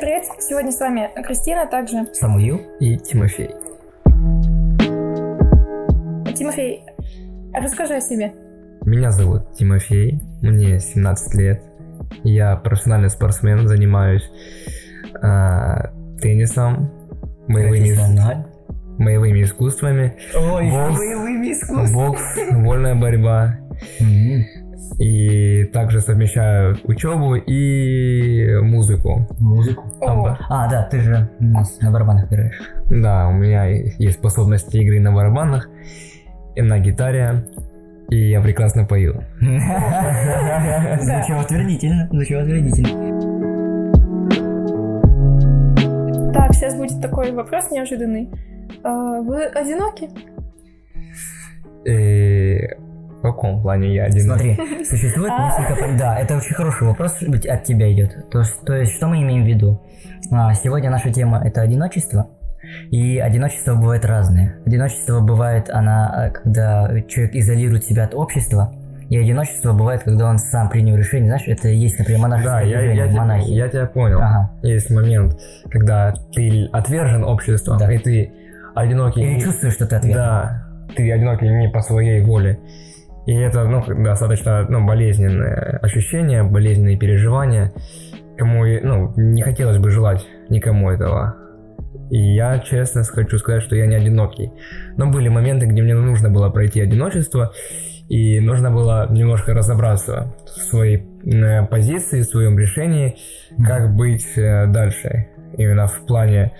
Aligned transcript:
привет! 0.00 0.24
Сегодня 0.38 0.72
с 0.72 0.80
вами 0.80 1.10
Кристина, 1.26 1.66
также 1.66 2.06
Самуил 2.14 2.58
и 2.80 2.96
Тимофей. 2.96 3.50
Тимофей, 6.34 6.84
расскажи 7.52 7.96
о 7.96 8.00
себе. 8.00 8.32
Меня 8.86 9.10
зовут 9.10 9.52
Тимофей, 9.52 10.18
мне 10.40 10.80
17 10.80 11.34
лет. 11.34 11.62
Я 12.24 12.56
профессиональный 12.56 13.10
спортсмен, 13.10 13.68
занимаюсь 13.68 14.24
а, 15.20 15.90
теннисом, 16.22 16.90
боевыми, 17.46 17.94
боевыми 18.96 19.42
искусствами, 19.42 20.16
Ой, 20.34 20.70
бокс, 20.70 20.96
боевыми 20.96 21.52
искусствами. 21.52 21.92
бокс, 21.92 22.22
вольная 22.52 22.94
борьба. 22.94 23.58
Мгм. 24.00 24.46
И 24.98 25.49
также 25.64 26.00
совмещаю 26.00 26.76
учебу 26.84 27.34
и 27.34 28.56
музыку. 28.60 29.26
Музыку. 29.38 29.84
О, 30.00 30.36
А, 30.48 30.68
да, 30.70 30.82
ты 30.90 31.00
же 31.00 31.28
у 31.40 31.44
нас 31.44 31.78
на 31.80 31.90
барабанах 31.90 32.26
играешь. 32.32 32.60
Да, 32.90 33.28
у 33.28 33.32
меня 33.32 33.64
есть 33.66 34.18
способности 34.18 34.76
игры 34.78 35.00
на 35.00 35.12
барабанах 35.12 35.68
и 36.56 36.62
на 36.62 36.78
гитаре, 36.78 37.44
и 38.08 38.30
я 38.30 38.40
прекрасно 38.40 38.84
пою. 38.84 39.22
Звучит 39.40 41.36
утвердительно, 41.44 42.08
звучит 42.10 42.42
утвердительно. 42.42 43.20
так, 46.32 46.54
сейчас 46.54 46.74
будет 46.76 47.00
такой 47.00 47.32
вопрос 47.32 47.70
неожиданный. 47.70 48.28
А, 48.82 49.20
Вы 49.20 49.44
одиноки? 49.44 50.08
И 51.84 52.68
в 53.20 53.22
каком 53.22 53.62
плане 53.62 53.94
я 53.94 54.04
один? 54.04 54.22
Смотри, 54.22 54.56
существует 54.84 55.30
А. 55.36 55.46
несколько... 55.46 55.96
Да, 55.98 56.18
это 56.18 56.36
очень 56.36 56.54
хороший 56.54 56.86
вопрос 56.88 57.16
быть 57.26 57.46
от 57.46 57.64
тебя 57.64 57.92
идет. 57.92 58.30
То, 58.30 58.40
есть- 58.40 58.60
то 58.64 58.74
есть, 58.74 58.92
что 58.96 59.06
мы 59.08 59.22
имеем 59.22 59.44
в 59.44 59.46
виду? 59.46 59.80
А, 60.32 60.54
Сегодня 60.54 60.90
наша 60.90 61.12
тема– 61.12 61.40
это 61.44 61.60
одиночество. 61.62 62.28
И 62.90 63.18
одиночество 63.18 63.74
бывает 63.74 64.04
разное. 64.04 64.56
Одиночество 64.66 65.20
бывает, 65.20 65.70
она, 65.70 66.26
э, 66.28 66.30
когда 66.30 66.90
человек 67.08 67.34
изолирует 67.34 67.84
себя 67.84 68.04
от 68.04 68.14
общества, 68.14 68.72
и 69.08 69.16
одиночество 69.18 69.72
бывает, 69.72 70.02
когда 70.04 70.28
он 70.28 70.38
сам 70.38 70.68
принял 70.68 70.94
решение. 70.94 71.28
Знаешь, 71.30 71.48
это 71.48 71.68
есть, 71.68 71.98
например, 71.98 72.20
монашеское 72.20 72.54
Да, 72.54 72.60
я, 72.60 72.78
движение, 72.78 72.96
я, 73.04 73.08
тебя, 73.08 73.20
монахи. 73.20 73.48
я 73.50 73.68
тебя 73.68 73.86
понял. 73.86 74.18
Ага. 74.20 74.50
Есть 74.62 74.90
момент, 74.90 75.36
когда 75.70 76.14
ты 76.34 76.68
отвержен 76.72 77.24
обществом, 77.24 77.78
Да. 77.78 77.90
и 77.92 77.98
ты 77.98 78.32
одинокий. 78.74 79.22
Или 79.22 79.34
не- 79.34 79.40
чувствуешь, 79.40 79.74
что 79.74 79.86
ты 79.86 79.96
ответ. 79.96 80.14
Да, 80.14 80.64
ты 80.94 81.10
одинокий 81.10 81.48
не 81.48 81.68
по 81.70 81.80
своей 81.80 82.22
воле. 82.22 82.60
И 83.30 83.34
это 83.34 83.62
ну, 83.62 83.84
достаточно 84.02 84.66
ну, 84.68 84.84
болезненное 84.84 85.78
ощущение, 85.82 86.42
болезненные 86.42 86.98
переживания. 86.98 87.72
Кому 88.36 88.64
ну, 88.64 89.12
не 89.14 89.42
хотелось 89.42 89.78
бы 89.78 89.90
желать 89.90 90.26
никому 90.48 90.90
этого. 90.90 91.36
И 92.10 92.18
я 92.34 92.58
честно 92.58 93.04
хочу 93.04 93.38
сказать, 93.38 93.62
что 93.62 93.76
я 93.76 93.86
не 93.86 93.94
одинокий. 93.94 94.50
Но 94.96 95.12
были 95.12 95.28
моменты, 95.28 95.66
где 95.66 95.80
мне 95.80 95.94
нужно 95.94 96.28
было 96.28 96.50
пройти 96.50 96.80
одиночество, 96.80 97.52
и 98.08 98.40
нужно 98.40 98.72
было 98.72 99.06
немножко 99.08 99.54
разобраться 99.54 100.34
в 100.46 100.62
своей 100.62 101.06
э, 101.24 101.64
позиции, 101.66 102.22
в 102.22 102.24
своем 102.24 102.58
решении, 102.58 103.14
как 103.64 103.94
быть 103.94 104.26
э, 104.36 104.66
дальше. 104.66 105.28
Именно 105.56 105.86
в 105.86 106.04
плане 106.04 106.50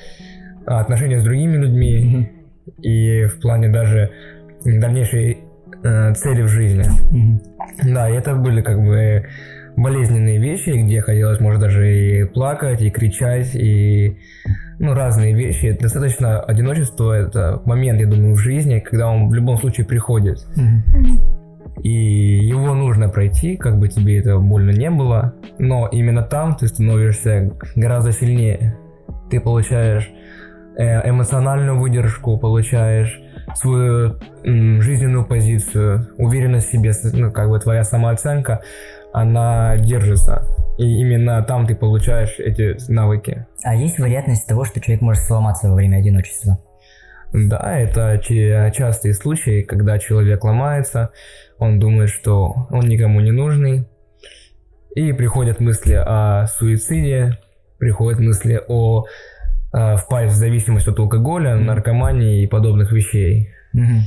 отношений 0.67 1.19
с 1.19 1.25
другими 1.25 1.57
людьми, 1.57 2.31
и 2.81 3.25
в 3.25 3.41
плане 3.41 3.71
даже 3.71 4.13
дальнейшей 4.65 5.50
э, 5.83 6.15
цели 6.15 6.43
в 6.43 6.49
жизни. 6.49 6.85
Мгм. 7.11 7.41
Да, 7.95 8.09
и 8.09 8.15
это 8.15 8.35
были 8.35 8.63
как 8.63 8.79
бы 8.79 9.27
болезненные 9.77 10.39
вещи, 10.39 10.71
где 10.71 11.01
хотелось, 11.01 11.41
может, 11.41 11.61
даже 11.61 11.91
и 11.91 12.25
плакать, 12.25 12.83
и 12.83 12.91
кричать, 12.91 13.55
и 13.55 14.19
ну, 14.79 14.95
разные 14.95 15.35
вещи. 15.35 15.77
Достаточно 15.81 16.41
одиночество– 16.41 17.13
это 17.19 17.63
момент, 17.65 18.01
я 18.01 18.07
думаю, 18.07 18.35
в 18.35 18.39
жизни, 18.39 18.81
когда 18.81 19.09
он 19.09 19.29
в 19.29 19.35
любом 19.35 19.59
случае 19.59 19.87
приходит. 19.87 20.39
Мгм. 20.57 21.21
И 21.83 22.47
его 22.47 22.75
нужно 22.75 23.09
пройти, 23.09 23.57
как 23.57 23.79
бы 23.79 23.89
тебе 23.89 24.19
это 24.19 24.39
больно 24.39 24.71
не 24.71 24.91
было. 24.91 25.35
Но 25.59 25.89
именно 25.91 26.23
там 26.23 26.57
ты 26.57 26.67
становишься 26.69 27.53
гораздо 27.75 28.13
сильнее. 28.13 28.77
Ты 29.31 29.41
получаешь 29.41 30.11
э, 30.77 31.09
эмоциональную 31.09 31.79
выдержку, 31.79 32.37
получаешь 32.39 33.21
свою 33.55 34.19
жизненную 34.45 35.25
позицию, 35.27 36.09
уверенность 36.19 36.69
в 36.69 36.73
себе, 36.73 36.93
ну, 37.13 37.33
как 37.33 37.49
бы 37.49 37.59
твоя 37.59 37.85
самооценка, 37.85 38.63
она 39.13 39.77
держится. 39.77 40.47
И 40.79 41.01
именно 41.01 41.43
там 41.43 41.67
ты 41.67 41.75
получаешь 41.75 42.39
эти 42.39 42.77
навыки. 42.91 43.47
А 43.65 43.75
есть 43.75 43.99
вероятность 43.99 44.47
того, 44.47 44.65
что 44.65 44.81
человек 44.81 45.03
может 45.03 45.23
сломаться 45.25 45.69
во 45.69 45.75
время 45.75 45.99
одиночества? 45.99 46.59
Да, 47.33 47.79
это 47.79 48.19
частые 48.73 49.15
случаи, 49.15 49.63
когда 49.63 49.99
человек 49.99 50.43
ломается, 50.43 51.11
он 51.59 51.79
думает, 51.79 52.09
что 52.09 52.67
он 52.71 52.89
никому 52.89 53.21
не 53.21 53.31
нужный, 53.31 53.87
и 54.97 55.13
приходят 55.13 55.61
мысли 55.61 55.95
о 55.95 56.47
суициде, 56.47 57.39
приходят 57.79 58.19
мысли 58.19 58.61
о 58.67 59.05
впасть 59.73 60.33
в 60.33 60.37
зависимость 60.37 60.89
от 60.89 60.99
алкоголя, 60.99 61.55
наркомании 61.57 62.43
и 62.43 62.47
подобных 62.47 62.93
вещей, 62.93 63.51
Мгм. 63.73 64.01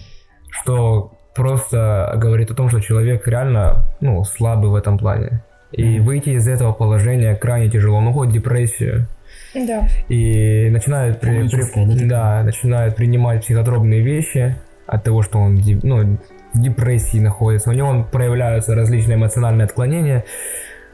что 0.49 1.13
просто 1.35 2.13
говорит 2.17 2.51
о 2.51 2.55
том, 2.55 2.69
что 2.69 2.79
человек 2.79 3.27
реально 3.27 3.85
ну, 4.01 4.23
слабый 4.23 4.69
в 4.69 4.75
этом 4.75 4.97
плане. 4.97 5.41
И 5.71 5.83
Мгм. 5.97 6.05
выйти 6.05 6.29
из 6.31 6.47
этого 6.47 6.73
положения 6.73 7.35
крайне 7.35 7.69
тяжело. 7.69 7.97
Он 7.97 8.07
уходит 8.07 8.31
в 8.31 8.35
депрессию 8.35 9.07
Да. 9.55 9.87
и 10.09 10.69
начинает, 10.69 11.19
при- 11.19 11.47
при- 11.47 12.05
да, 12.07 12.39
да, 12.39 12.43
начинает 12.43 12.95
принимать 12.95 13.41
психотропные 13.41 14.01
вещи 14.01 14.55
от 14.85 15.03
того, 15.03 15.23
что 15.23 15.39
он 15.39 15.59
ну, 15.81 16.17
в 16.53 16.61
депрессии 16.61 17.17
находится. 17.19 17.71
У 17.71 17.73
него 17.73 18.05
проявляются 18.11 18.75
различные 18.75 19.15
эмоциональные 19.15 19.65
отклонения, 19.65 20.25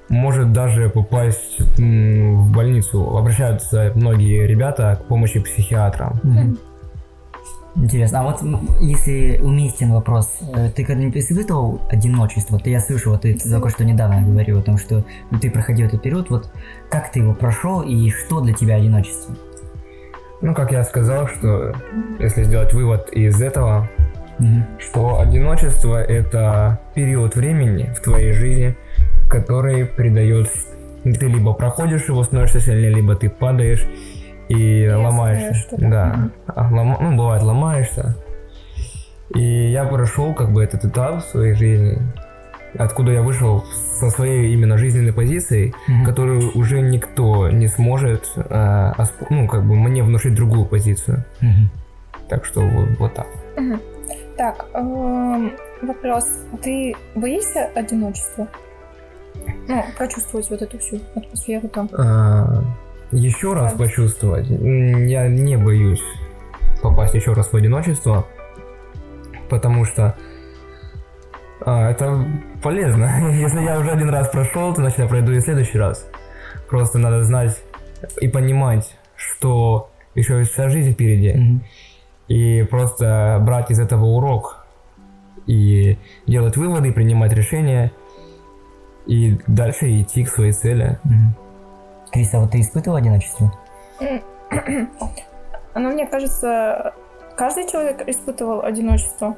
может 0.10 0.52
даже 0.52 0.90
попасть 0.90 1.58
м, 1.80 2.44
в 2.44 2.52
больницу. 2.52 3.18
Обращаются 3.18 3.92
многие 3.96 4.46
ребята 4.48 5.00
к 5.02 5.08
помощи 5.08 5.40
психиатра. 5.40 6.14
Мгм. 6.24 6.58
Интересно, 7.76 8.22
а 8.22 8.24
вот 8.24 8.42
если 8.82 9.40
уместен 9.42 9.94
вопрос, 9.94 10.28
э, 10.56 10.70
ты 10.76 10.84
когда-нибудь 10.84 11.18
испытывал 11.18 11.80
одиночество? 11.90 12.60
Ты, 12.60 12.72
я 12.72 12.80
слышу, 12.80 13.12
вот 13.12 13.22
ты 13.22 13.38
только 13.38 13.70
что 13.70 13.86
недавно 13.86 14.22
говорил 14.24 14.60
о 14.60 14.62
том, 14.64 14.78
что 14.78 15.06
ты 15.40 15.50
проходил 15.52 15.86
этот 15.86 16.02
период, 16.02 16.30
вот 16.30 16.50
как 16.90 17.12
ты 17.12 17.20
его 17.20 17.34
прошел 17.34 17.82
и 17.82 18.10
что 18.10 18.42
для 18.42 18.54
тебя 18.54 18.76
одиночество? 18.76 19.36
Ну, 20.42 20.56
как 20.56 20.72
я 20.72 20.84
сказал, 20.84 21.28
что 21.28 21.74
если 22.20 22.44
сделать 22.44 22.74
вывод 22.74 23.10
из 23.12 23.40
этого, 23.42 23.88
Мгм. 24.40 24.66
что 24.80 25.20
одиночество 25.20 26.02
это 26.02 26.80
период 26.96 27.36
времени 27.36 27.94
в 27.96 28.02
твоей 28.02 28.34
жизни, 28.34 28.76
который 29.30 29.86
придает 29.86 30.50
ты 31.04 31.28
либо 31.28 31.54
проходишь 31.54 32.10
его, 32.10 32.24
становишься 32.24 32.60
сильнее, 32.60 32.94
либо 32.94 33.16
ты 33.16 33.30
падаешь 33.30 33.86
и, 34.50 34.90
ломаешься. 34.94 35.54
что-то. 35.54 35.90
Да. 35.90 36.06
Мгм. 36.08 36.32
А, 36.48 36.70
лома- 36.72 36.98
ну, 37.00 37.16
бывает, 37.18 37.42
ломаешься. 37.44 38.16
И 39.36 39.42
я 39.72 39.86
прошел 39.86 40.34
как 40.34 40.52
бы 40.52 40.64
этот 40.64 40.84
этап 40.86 41.24
в 41.24 41.28
своей 41.30 41.54
жизни, 41.54 42.00
откуда 42.78 43.12
я 43.14 43.22
вышел 43.22 43.64
со 44.00 44.10
своей 44.10 44.52
именно 44.54 44.78
жизненной 44.78 45.14
позицией, 45.14 45.74
Мгм. 45.88 46.04
которую 46.06 46.52
уже 46.58 46.82
никто 46.82 47.50
не 47.50 47.68
сможет, 47.68 48.30
э, 48.36 48.42
осп- 48.98 49.28
ну, 49.30 49.48
как 49.48 49.66
бы 49.66 49.76
мне 49.76 50.04
внушить 50.04 50.34
другую 50.36 50.66
позицию. 50.66 51.24
Мгм. 51.42 51.70
Так 52.28 52.44
что 52.46 52.62
вот, 52.62 52.90
вот 53.00 53.14
так. 53.14 53.28
Мгм. 53.56 53.80
Так, 54.38 54.66
эм, 54.74 55.52
вопрос. 55.82 56.26
Ты 56.64 56.96
боишься 57.16 57.70
одиночества? 57.76 58.48
Ну, 59.68 59.86
прочувствовать 59.98 60.50
вот 60.50 60.62
эту 60.62 60.80
всю 60.80 61.00
атмосферу 61.16 61.68
там. 61.70 61.90
А, 61.94 62.64
еще 63.12 63.54
раз 63.54 63.74
почувствовать. 63.74 64.48
Я 64.50 65.28
не 65.28 65.58
боюсь 65.58 66.04
попасть 66.82 67.14
еще 67.14 67.34
раз 67.34 67.52
в 67.52 67.56
одиночество, 67.56 68.26
потому 69.50 69.86
что 69.86 70.16
а, 71.62 71.92
это 71.92 72.26
полезно. 72.64 73.32
Если 73.40 73.62
я 73.62 73.80
уже 73.80 73.92
один 73.92 74.10
раз 74.10 74.30
прошел, 74.30 74.74
то 74.74 74.82
значит 74.82 75.00
я 75.00 75.08
пройду 75.08 75.32
и 75.32 75.40
в 75.40 75.42
следующий 75.42 75.78
раз. 75.78 76.08
Просто 76.70 76.98
надо 77.00 77.24
знать 77.24 77.58
и 78.22 78.28
понимать, 78.28 78.98
что 79.16 79.90
еще 80.16 80.44
вся 80.44 80.70
жизнь 80.70 80.94
впереди. 80.94 81.34
Мгм. 81.34 81.64
И 82.28 82.64
просто 82.64 83.40
брать 83.42 83.72
из 83.72 83.80
этого 83.80 84.06
урок 84.06 84.66
и 85.48 85.98
делать 86.28 86.58
выводы, 86.58 86.94
принимать 86.94 87.34
решения 87.34 87.92
и 89.10 89.40
дальше 89.48 90.02
идти 90.02 90.24
к 90.24 90.30
своей 90.30 90.52
цели. 90.52 91.00
Мгм. 91.04 91.36
Крис, 92.12 92.34
а 92.34 92.40
вот 92.40 92.52
ты 92.52 92.60
испытывал 92.62 92.98
одиночество? 92.98 93.52
Но 95.76 95.90
мне 95.90 96.06
кажется, 96.08 96.94
каждый 97.36 97.68
человек 97.70 98.08
испытывал 98.08 98.62
одиночество. 98.64 99.36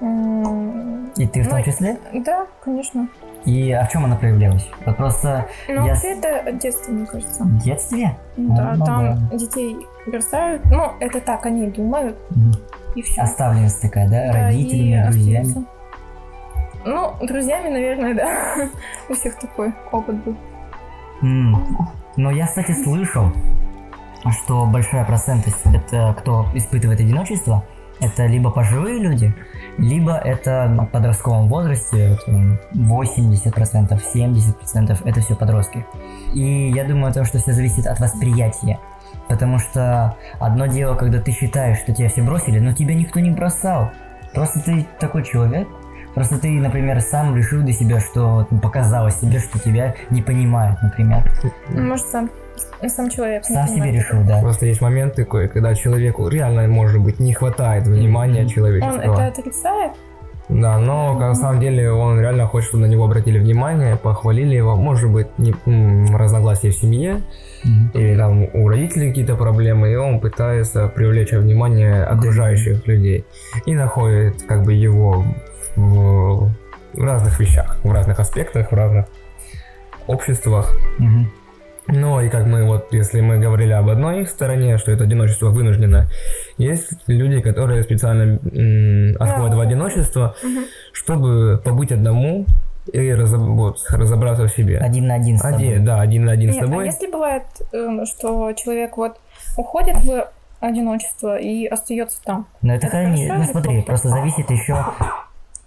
И 0.00 1.26
ты 1.26 1.42
в 1.42 1.48
том 1.48 1.58
Ну, 1.58 1.64
числе? 1.64 1.98
Да, 2.24 2.46
конечно. 2.64 3.08
И 3.44 3.72
а 3.72 3.84
в 3.84 3.90
чем 3.90 4.04
она 4.04 4.16
проявлялась? 4.16 4.68
Вот 4.86 4.96
просто 4.96 5.46
Но 5.68 5.86
Я 5.86 5.92
вообще 5.94 6.08
это 6.12 6.48
от 6.50 6.58
детства, 6.58 6.92
мне 6.92 7.06
кажется. 7.06 7.42
в 7.42 7.58
детстве? 7.58 8.16
Да, 8.36 8.74
ну 8.76 8.84
там 8.86 9.28
детей 9.36 9.76
бросают. 10.06 10.62
Ну, 10.66 10.92
это 11.00 11.20
так, 11.20 11.44
они 11.46 11.66
думают, 11.70 12.16
Мгм. 12.30 12.52
и 12.94 13.02
все. 13.02 13.22
Оставленность 13.22 13.82
такая, 13.82 14.08
да? 14.08 14.32
Родителями, 14.32 15.02
друзьями. 15.10 15.64
Ну, 16.88 17.14
друзьями, 17.20 17.68
наверное, 17.68 18.14
да. 18.14 18.70
У 19.10 19.14
всех 19.14 19.38
такой 19.38 19.74
опыт 19.92 20.24
был. 20.24 20.34
М. 21.20 21.78
Но 22.16 22.30
я, 22.30 22.46
кстати, 22.46 22.72
слышал, 22.72 23.30
что 24.30 24.64
большая 24.64 25.04
процентность 25.04 25.60
это 25.66 26.16
кто 26.18 26.46
испытывает 26.54 27.00
одиночество, 27.00 27.62
это 28.00 28.24
либо 28.26 28.50
пожилые 28.50 29.00
люди, 29.00 29.34
либо 29.76 30.12
это 30.12 30.74
в 30.80 30.86
подростковом 30.86 31.48
возрасте, 31.48 32.10
вот, 32.10 32.28
м, 32.28 32.58
80%, 32.72 34.02
70% 34.02 35.02
это 35.04 35.20
все 35.20 35.36
подростки. 35.36 35.84
И 36.32 36.70
я 36.70 36.84
думаю, 36.84 37.10
о 37.10 37.12
том, 37.12 37.26
что 37.26 37.38
все 37.38 37.52
зависит 37.52 37.86
от 37.86 38.00
восприятия. 38.00 38.78
Потому 39.28 39.58
что 39.58 40.16
одно 40.40 40.66
дело, 40.66 40.94
когда 40.94 41.20
ты 41.20 41.32
считаешь, 41.32 41.80
что 41.80 41.92
тебя 41.92 42.08
все 42.08 42.22
бросили, 42.22 42.58
но 42.60 42.72
тебя 42.72 42.94
никто 42.94 43.20
не 43.20 43.30
бросал. 43.30 43.90
Просто 44.32 44.60
ты 44.60 44.86
такой 44.98 45.22
человек. 45.22 45.68
Просто 46.14 46.38
ты, 46.38 46.50
например, 46.50 47.00
сам 47.00 47.36
решил 47.36 47.62
для 47.62 47.72
себя, 47.72 48.00
что 48.00 48.46
ну, 48.50 48.60
показалось 48.60 49.16
тебе, 49.16 49.38
что 49.38 49.58
тебя 49.58 49.94
не 50.10 50.22
понимают, 50.22 50.78
например. 50.82 51.30
Может, 51.68 52.06
сам, 52.06 52.30
сам 52.88 53.08
человек. 53.10 53.44
Сам 53.44 53.68
себе 53.68 53.92
решил, 53.92 54.22
да. 54.26 54.40
Просто 54.40 54.66
есть 54.66 54.80
моменты, 54.80 55.22
кое- 55.24 55.48
когда 55.48 55.74
человеку 55.74 56.28
реально, 56.28 56.66
может 56.66 57.00
быть, 57.00 57.20
не 57.20 57.32
хватает 57.34 57.86
внимания 57.86 58.46
человеческого. 58.48 58.94
Он 58.94 59.00
это 59.12 59.26
отрицает? 59.26 59.92
Да, 60.48 60.78
но 60.78 61.12
на 61.18 61.34
самом 61.34 61.60
деле 61.60 61.92
он 61.92 62.18
реально 62.20 62.46
хочет, 62.46 62.70
чтобы 62.70 62.86
на 62.86 62.90
него 62.90 63.04
обратили 63.04 63.38
внимание, 63.38 63.96
похвалили 63.96 64.54
его. 64.56 64.76
Может 64.76 65.10
быть, 65.12 65.26
не, 65.38 65.54
м, 65.66 66.16
разногласия 66.16 66.70
в 66.70 66.74
семье, 66.74 67.20
Мгм. 67.64 67.90
или 67.92 68.16
там 68.16 68.44
у 68.54 68.66
родителей 68.68 69.08
какие-то 69.10 69.36
проблемы, 69.36 69.92
и 69.92 69.96
он 69.96 70.20
пытается 70.20 70.88
привлечь 70.88 71.32
внимание 71.32 72.02
окружающих 72.02 72.86
людей. 72.86 73.26
И 73.66 73.74
находит 73.74 74.42
как 74.48 74.62
бы 74.62 74.72
его 74.72 75.22
в, 75.78 76.50
разных 76.96 77.38
вещах, 77.38 77.78
в 77.84 77.92
разных 77.92 78.18
аспектах, 78.20 78.72
в 78.72 78.74
разных 78.74 79.06
обществах. 80.06 80.76
Мгм. 80.98 81.30
Ну 81.90 82.20
и 82.20 82.28
как 82.28 82.44
мы 82.46 82.64
вот, 82.66 82.92
если 82.92 83.20
мы 83.22 83.38
говорили 83.38 83.72
об 83.72 83.88
одной 83.88 84.26
стороне, 84.26 84.76
что 84.76 84.90
это 84.92 85.04
одиночество 85.04 85.48
вынуждено, 85.48 86.06
есть 86.58 86.90
люди, 87.06 87.40
которые 87.40 87.82
специально 87.82 88.38
м, 88.52 89.16
отходят 89.18 89.54
в 89.54 89.60
одиночество, 89.60 90.34
Мгм. 90.42 90.64
чтобы 90.92 91.60
побыть 91.64 91.92
одному 91.92 92.44
и 92.92 92.98
разоб- 92.98 93.54
вот, 93.54 93.78
разобраться 93.90 94.44
в 94.48 94.50
себе. 94.52 94.78
Один 94.78 95.06
на 95.06 95.14
один 95.14 95.38
с 95.38 95.42
тобой. 95.42 95.56
Один, 95.68 95.84
да, 95.84 96.00
один 96.00 96.24
на 96.26 96.32
один 96.32 96.52
с 96.52 96.56
Нет, 96.56 96.64
а 96.64 96.66
тобой. 96.66 96.86
если 96.86 97.06
бывает, 97.10 97.44
эм, 97.72 98.04
что 98.06 98.52
человек 98.52 98.96
вот 98.98 99.16
уходит 99.56 99.96
в 100.04 100.26
одиночество 100.60 101.38
и 101.38 101.66
остается 101.66 102.18
там? 102.22 102.46
Но 102.60 102.74
это 102.74 102.86
Это 102.88 102.96
хорошо 102.96 103.34
Ну 103.34 103.44
смотри, 103.44 103.82
просто 103.82 104.08
зависит 104.08 104.50
еще. 104.50 104.76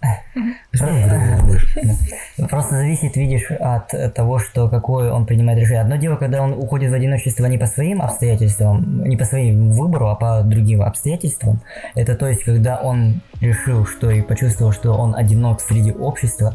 Просто 2.48 2.76
зависит, 2.76 3.16
видишь, 3.16 3.50
от 3.50 3.94
э, 3.94 4.10
того, 4.10 4.38
что 4.38 4.68
какое 4.68 5.12
он 5.12 5.26
принимает 5.26 5.60
решение. 5.60 5.82
Одно 5.82 5.96
дело, 5.96 6.16
когда 6.16 6.42
он 6.42 6.52
уходит 6.52 6.90
в 6.90 6.94
одиночество 6.94 7.46
не 7.46 7.58
по 7.58 7.66
своим 7.66 8.02
обстоятельствам, 8.02 9.04
не 9.04 9.16
по 9.16 9.24
своим 9.24 9.70
выбору, 9.70 10.08
а 10.08 10.16
по 10.16 10.42
другим 10.42 10.82
обстоятельствам. 10.82 11.60
Это 11.94 12.16
то 12.16 12.26
есть, 12.26 12.44
когда 12.44 12.78
он 12.78 13.20
решил, 13.40 13.86
что 13.86 14.10
и 14.10 14.22
почувствовал, 14.22 14.72
что 14.72 14.92
он 14.92 15.14
одинок 15.14 15.60
среди 15.60 15.92
общества, 15.92 16.54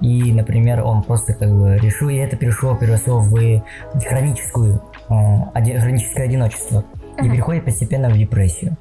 и, 0.00 0.32
например, 0.32 0.82
он 0.82 1.02
просто 1.02 1.34
как 1.34 1.50
бы 1.50 1.78
решил, 1.78 2.08
и 2.08 2.16
это 2.16 2.36
перешло, 2.36 2.76
переросло 2.76 3.20
в 3.20 3.62
хроническую, 4.06 4.82
э, 5.08 5.80
хроническое 5.80 6.24
одиночество. 6.24 6.84
И 7.22 7.30
переходит 7.30 7.64
постепенно 7.64 8.10
в 8.10 8.18
депрессию. 8.18 8.76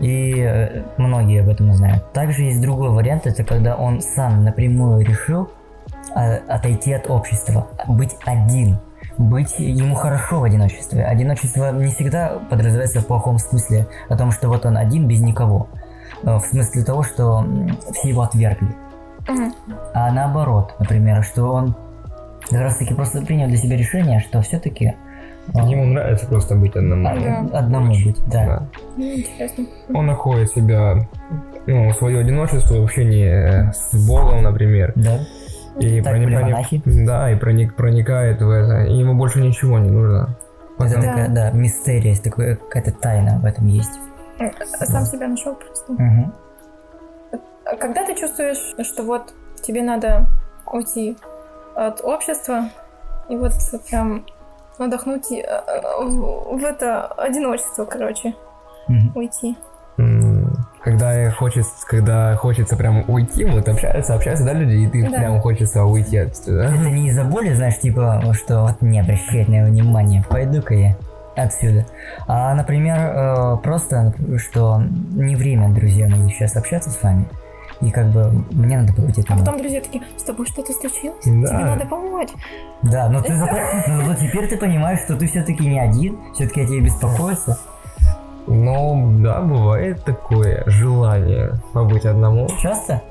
И 0.00 0.34
э, 0.38 0.82
многие 0.96 1.42
об 1.42 1.48
этом 1.48 1.72
знают. 1.72 2.12
Также 2.12 2.44
есть 2.44 2.60
другой 2.60 2.90
вариант, 2.90 3.26
это 3.26 3.44
когда 3.44 3.76
он 3.76 4.00
сам 4.00 4.44
напрямую 4.44 5.04
решил 5.04 5.50
а, 6.14 6.36
отойти 6.48 6.92
от 6.92 7.10
общества, 7.10 7.68
быть 7.86 8.16
один, 8.24 8.78
быть 9.18 9.58
ему 9.58 9.94
хорошо 9.94 10.40
в 10.40 10.44
одиночестве. 10.44 11.04
Одиночество 11.04 11.72
не 11.72 11.88
всегда 11.92 12.38
подразумевается 12.48 13.00
в 13.00 13.06
плохом 13.06 13.38
смысле, 13.38 13.88
о 14.08 14.16
том, 14.16 14.32
что 14.32 14.48
вот 14.48 14.64
он 14.64 14.76
один 14.76 15.06
без 15.06 15.20
никого. 15.20 15.68
Э, 16.22 16.36
В 16.36 16.40
смысле 16.40 16.84
того, 16.84 17.02
что 17.02 17.44
все 17.92 18.08
его 18.08 18.22
отвергли. 18.22 18.74
А 19.94 20.10
наоборот, 20.10 20.74
например, 20.78 21.22
что 21.22 21.44
он 21.52 21.76
как 22.48 22.60
раз 22.60 22.78
таки 22.78 22.94
просто 22.94 23.22
принял 23.22 23.48
для 23.48 23.56
себя 23.56 23.76
решение, 23.76 24.20
что 24.20 24.40
все-таки 24.40 24.94
Ему 25.54 25.84
нравится 25.86 26.26
просто 26.26 26.54
быть 26.54 26.76
одному. 26.76 27.04
Да. 27.04 27.58
одному 27.58 27.92
быть, 27.92 28.18
да. 28.30 28.44
Да. 28.46 28.68
Ну, 28.96 29.04
интересно. 29.04 29.64
Он 29.94 30.06
находит 30.06 30.50
себя, 30.50 31.08
ну, 31.66 31.92
свое 31.94 32.20
одиночество 32.20 32.76
в 32.76 32.84
общении 32.84 33.70
с 33.72 34.06
Богом, 34.08 34.42
например. 34.42 34.92
Да. 34.96 35.18
И 35.78 36.00
Так 36.02 36.12
прони- 36.12 36.24
были 36.24 36.36
прони- 36.36 36.50
монахи. 36.52 36.82
Да, 36.84 37.30
и 37.30 37.36
проник, 37.36 37.74
проникает 37.74 38.40
в 38.42 38.50
это. 38.50 38.84
И 38.84 38.94
ему 38.94 39.14
больше 39.14 39.40
ничего 39.40 39.78
не 39.78 39.90
нужно. 39.90 40.36
Это 40.78 40.88
Потом- 40.88 41.02
такая, 41.02 41.28
да, 41.28 41.50
мистерия, 41.52 42.10
есть 42.10 42.22
такое, 42.24 42.56
какая-то 42.56 42.92
тайна 42.92 43.38
в 43.40 43.44
этом 43.44 43.66
есть. 43.66 43.98
Сам 44.86 45.04
себя 45.04 45.28
нашел 45.28 45.54
просто. 45.54 46.30
А 47.66 47.76
Когда 47.76 48.04
ты 48.04 48.14
чувствуешь, 48.14 48.74
что 48.86 49.02
вот 49.04 49.32
тебе 49.62 49.82
надо 49.82 50.26
уйти 50.72 51.16
от 51.76 52.00
общества 52.00 52.64
и 53.28 53.36
вот 53.36 53.52
прям 53.88 54.24
надохнуть 54.80 55.30
и, 55.30 55.40
э, 55.40 55.60
в 56.04 56.64
это 56.64 57.06
одиночество, 57.06 57.84
короче, 57.84 58.34
Мгм. 58.88 59.12
уйти. 59.14 59.56
Когда 60.82 61.30
хочется, 61.30 61.86
когда 61.86 62.34
хочется 62.36 62.74
прям 62.74 63.04
уйти, 63.08 63.44
вот 63.44 63.68
общаются, 63.68 64.14
общаются, 64.14 64.46
да, 64.46 64.54
люди, 64.54 64.76
и 64.76 64.86
ты 64.88 65.02
Да. 65.10 65.18
прям 65.18 65.40
хочется 65.40 65.84
уйти 65.84 66.16
отсюда. 66.16 66.62
Это 66.64 66.88
не 66.90 67.08
из-за 67.08 67.24
боли, 67.24 67.52
знаешь, 67.52 67.78
типа, 67.78 68.22
что 68.32 68.62
вот 68.62 68.80
не 68.80 68.98
обращает 69.00 69.48
на 69.48 69.52
него 69.56 69.66
внимания, 69.66 70.24
пойду-ка 70.28 70.74
я 70.74 70.96
отсюда. 71.36 71.84
А, 72.26 72.54
например, 72.54 72.96
э, 72.98 73.56
просто, 73.62 74.14
что 74.38 74.80
не 75.12 75.36
время, 75.36 75.68
друзья 75.68 76.08
мои, 76.08 76.28
сейчас 76.30 76.56
общаться 76.56 76.88
с 76.90 77.02
вами. 77.02 77.26
И 77.80 77.90
как 77.90 78.10
бы 78.10 78.30
мне 78.50 78.78
надо 78.78 78.92
побыть 78.92 79.18
А 79.28 79.36
потом 79.36 79.58
друзья 79.58 79.80
такие, 79.80 80.02
с 80.16 80.22
тобой 80.22 80.46
что-то 80.46 80.72
случилось? 80.72 81.24
Да. 81.24 81.48
Тебе 81.48 81.64
надо 81.64 81.86
помочь. 81.86 82.28
Да, 82.82 83.08
но 83.08 83.22
ты 83.22 83.32
но 83.88 84.14
теперь 84.14 84.48
ты 84.48 84.56
понимаешь, 84.58 85.00
что 85.00 85.16
ты 85.16 85.26
все-таки 85.26 85.66
не 85.66 85.80
один, 85.80 86.18
все-таки 86.34 86.62
о 86.62 86.66
тебе 86.66 86.80
беспокоятся. 86.80 87.58
Ну, 88.46 89.18
да, 89.22 89.40
бывает 89.40 90.04
такое 90.04 90.64
желание 90.66 91.52
побыть 91.72 92.04
одному. 92.04 92.48
Часто? 92.60 93.02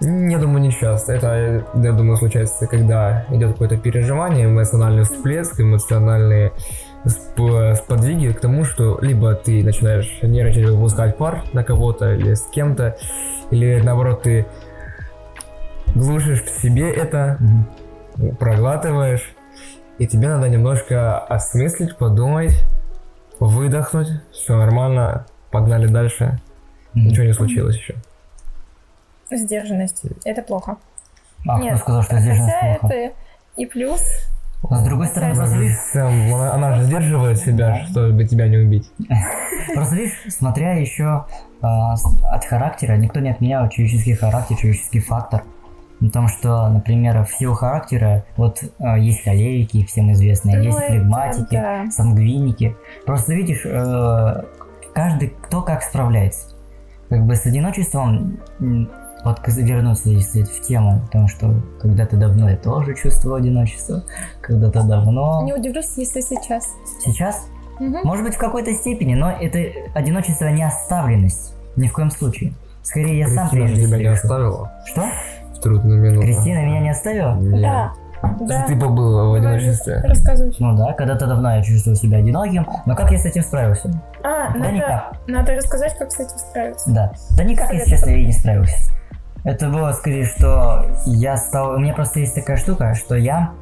Я 0.00 0.38
думаю, 0.38 0.60
не 0.60 0.72
часто. 0.72 1.12
Это, 1.12 1.64
я 1.74 1.92
думаю, 1.92 2.16
случается, 2.16 2.66
когда 2.66 3.26
идет 3.30 3.52
какое-то 3.52 3.76
переживание, 3.76 4.46
эмоциональный 4.46 5.04
всплеск, 5.04 5.60
эмоциональные 5.60 6.52
сподвиги 7.06 8.32
к 8.32 8.40
тому, 8.40 8.64
что 8.64 8.98
либо 9.00 9.34
ты 9.34 9.64
начинаешь 9.64 10.18
нервничать, 10.22 10.68
выпускать 10.68 11.16
пар 11.16 11.44
на 11.52 11.64
кого-то 11.64 12.14
или 12.14 12.34
с 12.34 12.42
кем-то, 12.46 12.96
или 13.50 13.80
наоборот 13.80 14.22
ты 14.22 14.46
глушишь 15.94 16.42
в 16.42 16.60
себе 16.60 16.90
это, 16.92 17.36
Мгм. 17.40 18.36
проглатываешь, 18.36 19.34
и 19.98 20.06
тебе 20.06 20.28
надо 20.28 20.48
немножко 20.48 21.18
осмыслить, 21.18 21.96
подумать, 21.96 22.54
выдохнуть, 23.38 24.08
все 24.32 24.56
нормально, 24.56 25.26
погнали 25.50 25.86
дальше, 25.86 26.38
Мгм. 26.94 27.08
ничего 27.08 27.24
не 27.24 27.32
случилось 27.32 27.76
еще. 27.76 27.94
Сдержанность. 29.30 30.02
Это 30.24 30.42
плохо. 30.42 30.76
А 31.46 31.54
кто 31.56 31.62
Нет, 31.64 31.78
сказал, 31.78 32.02
что 32.02 32.16
Хотя 32.16 32.76
плохо? 32.80 32.94
это 32.94 33.14
и 33.56 33.64
плюс. 33.66 34.02
С 34.68 34.82
другой 34.84 35.06
стороны, 35.06 35.34
просто 35.34 35.56
видишь, 35.56 35.76
она, 35.94 36.52
она 36.54 36.74
же 36.76 36.84
сдерживает 36.84 37.38
себя, 37.38 37.86
чтобы 37.86 38.24
тебя 38.24 38.46
не 38.48 38.58
убить. 38.58 38.90
Просто 39.74 39.94
видишь, 39.96 40.12
смотря 40.28 40.74
еще 40.74 41.24
с- 41.62 42.22
от 42.24 42.44
характера, 42.44 42.96
никто 42.96 43.20
не 43.20 43.30
отменял 43.30 43.68
человеческий 43.68 44.14
характер, 44.14 44.56
человеческий 44.56 45.00
фактор. 45.00 45.44
О 46.02 46.08
том, 46.10 46.28
что, 46.28 46.68
например, 46.68 47.24
в 47.24 47.30
силу 47.34 47.54
характера, 47.54 48.24
вот 48.36 48.62
а, 48.78 48.98
есть 48.98 49.22
холерики, 49.24 49.84
всем 49.86 50.10
известные, 50.12 50.56
Ну, 50.58 50.64
есть 50.64 50.78
флегматики, 50.78 51.52
да. 51.56 51.90
сангвиники. 51.90 52.74
Просто 53.06 53.34
видишь, 53.34 53.62
э, 53.64 54.42
каждый 54.94 55.28
кто 55.42 55.60
как 55.62 55.82
справляется. 55.82 56.54
Как 57.10 57.26
бы 57.26 57.36
с 57.36 57.44
одиночеством, 57.44 58.38
вот 59.24 59.40
вернуться 59.46 60.08
если 60.10 60.42
в 60.44 60.60
тему, 60.62 61.02
потому 61.06 61.28
что 61.28 61.54
когда-то 61.80 62.16
давно 62.16 62.48
я 62.50 62.56
тоже 62.56 62.94
чувствовал 62.94 63.36
одиночество, 63.36 64.02
когда-то 64.40 64.82
давно. 64.82 65.42
Не 65.44 65.52
удивлюсь, 65.54 65.92
если 65.96 66.20
сейчас. 66.20 66.66
Сейчас 67.04 67.46
Мгм. 67.78 68.00
может 68.04 68.24
быть, 68.24 68.34
в 68.34 68.38
какой-то 68.38 68.72
степени, 68.74 69.14
но 69.14 69.30
это 69.30 69.58
одиночество 69.94 70.46
не 70.46 70.62
оставленность. 70.62 71.54
Ни 71.76 71.86
в 71.88 71.92
коем 71.92 72.10
случае. 72.10 72.52
Скорее, 72.82 73.18
я 73.18 73.26
сам 73.26 73.48
Кристина 73.48 73.66
же 73.68 73.74
прежде 73.74 73.86
тебя 73.88 73.98
не 73.98 74.06
оставила 74.06 74.72
Что? 74.86 75.04
в 75.54 75.60
трудную 75.60 76.00
минуту. 76.00 76.22
Кристина 76.26 76.64
меня 76.64 76.80
не 76.80 76.90
оставила? 76.90 77.34
Нет. 77.36 77.60
Да. 77.62 77.92
Да. 78.40 78.64
Ты 78.66 78.78
побыла 78.78 79.30
в 79.30 79.32
одиночестве. 79.34 80.00
Рассказывай. 80.02 80.54
Ну 80.58 80.76
да, 80.76 80.92
когда-то 80.92 81.26
давно 81.26 81.56
я 81.56 81.62
чувствовал 81.62 81.96
себя 81.96 82.18
одиноким, 82.18 82.66
но 82.84 82.94
как 82.94 83.10
я 83.12 83.18
с 83.18 83.24
этим 83.24 83.42
справился? 83.42 83.88
А, 84.22 84.52
Да 84.52 84.58
надо, 84.58 84.72
никак. 84.72 85.12
надо 85.26 85.54
рассказать, 85.54 85.96
как 85.98 86.10
с 86.12 86.20
этим 86.20 86.36
справиться. 86.36 86.90
Да. 86.90 87.12
Да 87.36 87.44
никак, 87.44 87.72
если 87.72 87.90
честно, 87.90 88.10
я 88.10 88.16
и 88.18 88.26
не 88.26 88.32
справился. 88.32 88.92
Это 89.44 89.68
было 89.68 89.92
скорее, 89.92 90.26
что 90.26 90.86
я 91.06 91.36
стал... 91.36 91.74
У 91.74 91.78
меня 91.78 91.94
просто 91.94 92.20
есть 92.20 92.34
такая 92.34 92.56
штука, 92.56 92.94
что 92.94 93.14
я 93.14 93.52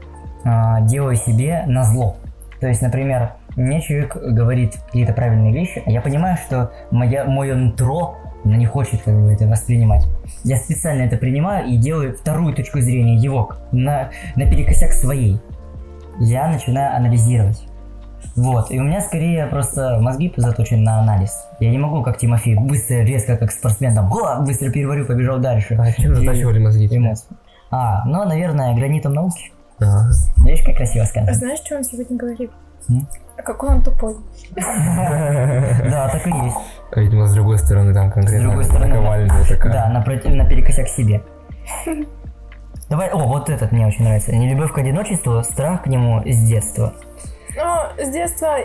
а, 0.44 0.80
делаю 0.82 1.16
себе 1.16 1.64
на 1.66 1.84
зло. 1.84 2.16
То 2.60 2.66
есть, 2.66 2.82
например, 2.82 3.32
мне 3.56 3.80
человек 3.80 4.16
говорит 4.16 4.76
какие-то 4.86 5.12
правильные 5.12 5.52
вещи, 5.52 5.82
а 5.84 5.90
я 5.90 6.00
понимаю, 6.00 6.36
что 6.36 6.72
моя, 6.90 7.24
мое 7.24 7.54
нутро 7.54 8.16
оно 8.44 8.56
не 8.56 8.66
хочет 8.66 9.02
как 9.02 9.14
бы 9.20 9.32
это 9.32 9.46
воспринимать. 9.46 10.06
Я 10.44 10.56
специально 10.56 11.02
это 11.02 11.16
принимаю 11.16 11.66
и 11.66 11.76
делаю 11.76 12.16
вторую 12.16 12.54
точку 12.54 12.80
зрения 12.80 13.16
его 13.16 13.52
на, 13.72 14.10
наперекосяк 14.36 14.92
своей. 14.92 15.40
Я 16.20 16.48
начинаю 16.48 16.96
анализировать. 16.96 17.67
Вот, 18.36 18.70
и 18.70 18.78
у 18.78 18.84
меня 18.84 19.00
скорее 19.00 19.46
просто 19.46 19.98
мозги 20.00 20.32
заточены 20.36 20.82
на 20.82 21.00
анализ. 21.00 21.46
Я 21.60 21.70
не 21.70 21.78
могу, 21.78 22.02
как 22.02 22.18
Тимофей, 22.18 22.54
быстро, 22.56 23.02
резко, 23.02 23.36
как 23.36 23.50
спортсмен, 23.50 23.94
там, 23.94 24.10
«Га!» 24.10 24.40
быстро 24.40 24.70
переварю, 24.70 25.06
побежал 25.06 25.38
дальше. 25.38 25.76
А 25.78 25.90
чем 25.92 26.14
затачивали 26.14 26.58
мозги? 26.58 26.88
Эмоции. 26.90 27.26
А, 27.70 28.04
ну, 28.04 28.24
наверное, 28.24 28.74
гранитом 28.74 29.12
науки. 29.12 29.52
Ага. 29.80 30.10
Видишь, 30.38 30.64
как 30.64 30.76
красиво 30.76 31.04
А 31.04 31.06
сказано. 31.06 31.34
знаешь, 31.34 31.58
что 31.64 31.76
он 31.76 31.84
сегодня 31.84 32.16
говорит? 32.16 32.50
М? 32.88 33.06
А 33.36 33.42
какой 33.42 33.68
он 33.70 33.82
тупой. 33.82 34.16
Да, 34.56 36.08
так 36.08 36.26
и 36.26 36.30
есть. 36.30 36.56
Видимо, 36.96 37.26
с 37.26 37.34
другой 37.34 37.58
стороны 37.58 37.92
там 37.94 38.10
конкретно 38.10 38.48
другой 38.48 38.64
стороны, 38.64 38.88
наковальня 38.88 39.32
такая. 39.48 39.72
Да, 39.72 39.88
напротив, 39.90 40.34
наперекосяк 40.34 40.88
себе. 40.88 41.22
Давай, 42.88 43.10
о, 43.10 43.18
вот 43.18 43.50
этот 43.50 43.70
мне 43.72 43.86
очень 43.86 44.04
нравится. 44.04 44.34
Нелюбовь 44.34 44.72
к 44.72 44.78
одиночеству, 44.78 45.42
страх 45.44 45.82
к 45.82 45.86
нему 45.86 46.22
с 46.24 46.36
детства. 46.48 46.94
Ну, 47.58 48.04
с 48.04 48.08
детства... 48.10 48.56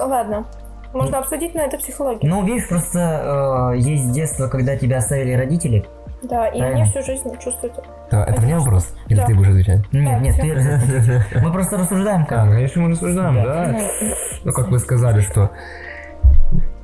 Ладно. 0.00 0.46
Можно 0.92 1.18
обсудить, 1.18 1.54
но 1.54 1.62
это 1.62 1.76
психология. 1.78 2.26
Ну, 2.28 2.44
видишь, 2.44 2.68
просто 2.68 3.72
э, 3.74 3.78
есть 3.78 4.10
детство, 4.12 4.48
когда 4.48 4.76
тебя 4.76 4.98
оставили 4.98 5.34
родители. 5.34 5.84
Да, 6.22 6.48
и 6.48 6.58
правильно. 6.58 6.82
они 6.82 6.90
всю 6.90 7.02
жизнь 7.02 7.28
чувствуют. 7.38 7.74
Да, 8.10 8.24
это 8.24 8.42
мне 8.42 8.58
вопрос? 8.58 8.88
Или 9.06 9.18
Да. 9.20 9.26
ты 9.26 9.34
будешь 9.34 9.48
отвечать? 9.50 9.80
Нет, 9.92 10.20
нет, 10.20 10.34
ты 10.36 11.38
Мы 11.40 11.52
просто 11.52 11.76
рассуждаем 11.78 12.26
как. 12.26 12.44
ну, 12.46 12.52
конечно, 12.52 12.82
мы 12.82 12.90
рассуждаем, 12.90 13.34
Да. 13.36 13.42
да? 13.44 13.68
Ну, 13.72 14.14
Ну, 14.44 14.52
как 14.52 14.68
вы 14.68 14.78
сказали, 14.80 15.20
что 15.20 15.50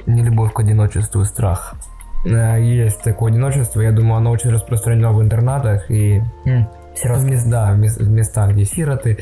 не 0.06 0.22
любовь 0.22 0.52
к 0.52 0.60
одиночеству 0.60 1.22
и 1.22 1.24
страх. 1.24 1.74
Э, 2.26 2.60
Есть 2.62 3.02
такое 3.02 3.32
одиночество, 3.32 3.80
я 3.80 3.92
думаю, 3.92 4.18
оно 4.18 4.30
очень 4.30 4.50
распространено 4.50 5.12
в 5.12 5.20
интернатах 5.22 5.90
и 5.90 6.22
мес- 6.44 7.44
да, 7.44 7.72
в 7.72 8.08
местах, 8.08 8.52
где 8.52 8.64
сироты. 8.64 9.18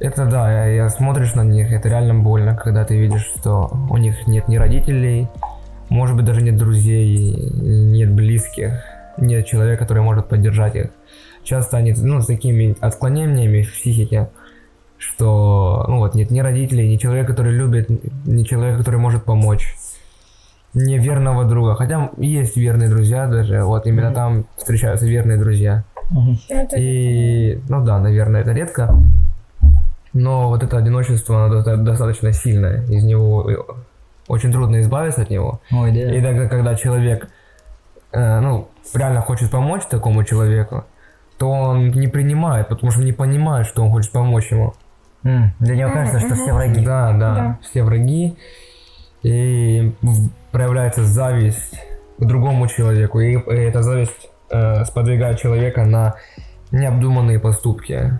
Это 0.00 0.26
да, 0.26 0.52
я, 0.52 0.66
я 0.84 0.88
смотришь 0.88 1.34
на 1.34 1.42
них, 1.44 1.72
это 1.72 1.88
реально 1.88 2.14
больно, 2.14 2.56
когда 2.56 2.84
ты 2.84 2.98
видишь, 2.98 3.30
что 3.38 3.70
у 3.90 3.96
них 3.96 4.26
нет 4.26 4.48
ни 4.48 4.56
родителей, 4.56 5.28
может 5.88 6.16
быть 6.16 6.24
даже 6.24 6.42
нет 6.42 6.56
друзей, 6.56 7.50
нет 7.52 8.12
близких, 8.12 8.82
нет 9.18 9.46
человека, 9.46 9.84
который 9.84 10.02
может 10.02 10.28
поддержать 10.28 10.74
их. 10.74 10.86
Часто 11.44 11.76
они 11.76 11.94
ну, 11.96 12.20
с 12.20 12.26
такими 12.26 12.74
отклонениями 12.80 13.62
в 13.62 13.72
психике, 13.72 14.30
что 14.98 15.84
ну 15.88 15.98
вот 15.98 16.14
нет 16.14 16.30
ни 16.30 16.40
родителей, 16.40 16.88
ни 16.88 16.96
человека, 16.96 17.28
который 17.32 17.52
любит, 17.52 17.88
ни 18.26 18.42
человека, 18.42 18.78
который 18.78 18.98
может 18.98 19.24
помочь, 19.24 19.76
ни 20.72 20.98
верного 20.98 21.44
друга. 21.44 21.76
Хотя 21.76 22.10
есть 22.16 22.56
верные 22.56 22.88
друзья 22.88 23.26
даже, 23.28 23.62
вот 23.62 23.86
именно 23.86 24.08
Мгм. 24.08 24.14
там 24.14 24.46
встречаются 24.56 25.06
верные 25.06 25.38
друзья. 25.38 25.84
Это- 26.48 26.76
И, 26.78 27.60
ну 27.68 27.84
да, 27.84 27.98
наверное, 28.00 28.40
это 28.40 28.52
редко. 28.52 28.96
Но 30.14 30.48
вот 30.48 30.62
это 30.62 30.78
одиночество, 30.78 31.44
оно 31.44 31.54
доста- 31.56 31.76
достаточно 31.76 32.32
сильное. 32.32 32.82
Из 32.86 33.04
него 33.04 33.50
э, 33.50 33.56
очень 34.28 34.50
трудно 34.52 34.80
избавиться 34.80 35.22
от 35.22 35.30
него. 35.30 35.60
Ой, 35.72 35.90
И 35.92 36.20
да. 36.20 36.28
тогда, 36.28 36.48
когда 36.48 36.74
человек, 36.76 37.28
э, 38.12 38.40
ну, 38.40 38.68
реально 38.94 39.20
хочет 39.20 39.50
помочь 39.50 39.82
такому 39.90 40.24
человеку, 40.24 40.84
то 41.36 41.50
он 41.50 41.90
не 41.90 42.06
принимает, 42.06 42.68
потому 42.68 42.92
что 42.92 43.02
не 43.02 43.12
понимает, 43.12 43.66
что 43.66 43.82
он 43.82 43.90
хочет 43.90 44.12
помочь 44.12 44.50
ему. 44.52 44.72
М, 45.24 45.52
Для 45.58 45.74
него 45.76 45.90
кажется, 45.90 46.20
что 46.20 46.34
все 46.36 46.52
враги. 46.52 46.84
Да, 46.84 47.12
да, 47.12 47.34
Да. 47.34 47.58
все 47.62 47.82
враги. 47.82 48.36
И 49.22 49.92
проявляется 50.52 51.02
зависть 51.04 51.74
к 52.18 52.24
другому 52.24 52.68
человеку. 52.68 53.18
И, 53.20 53.32
и 53.32 53.54
эта 53.54 53.82
зависть 53.82 54.28
э, 54.50 54.84
сподвигает 54.84 55.38
человека 55.40 55.84
на 55.84 56.14
необдуманные 56.70 57.40
поступки. 57.40 58.18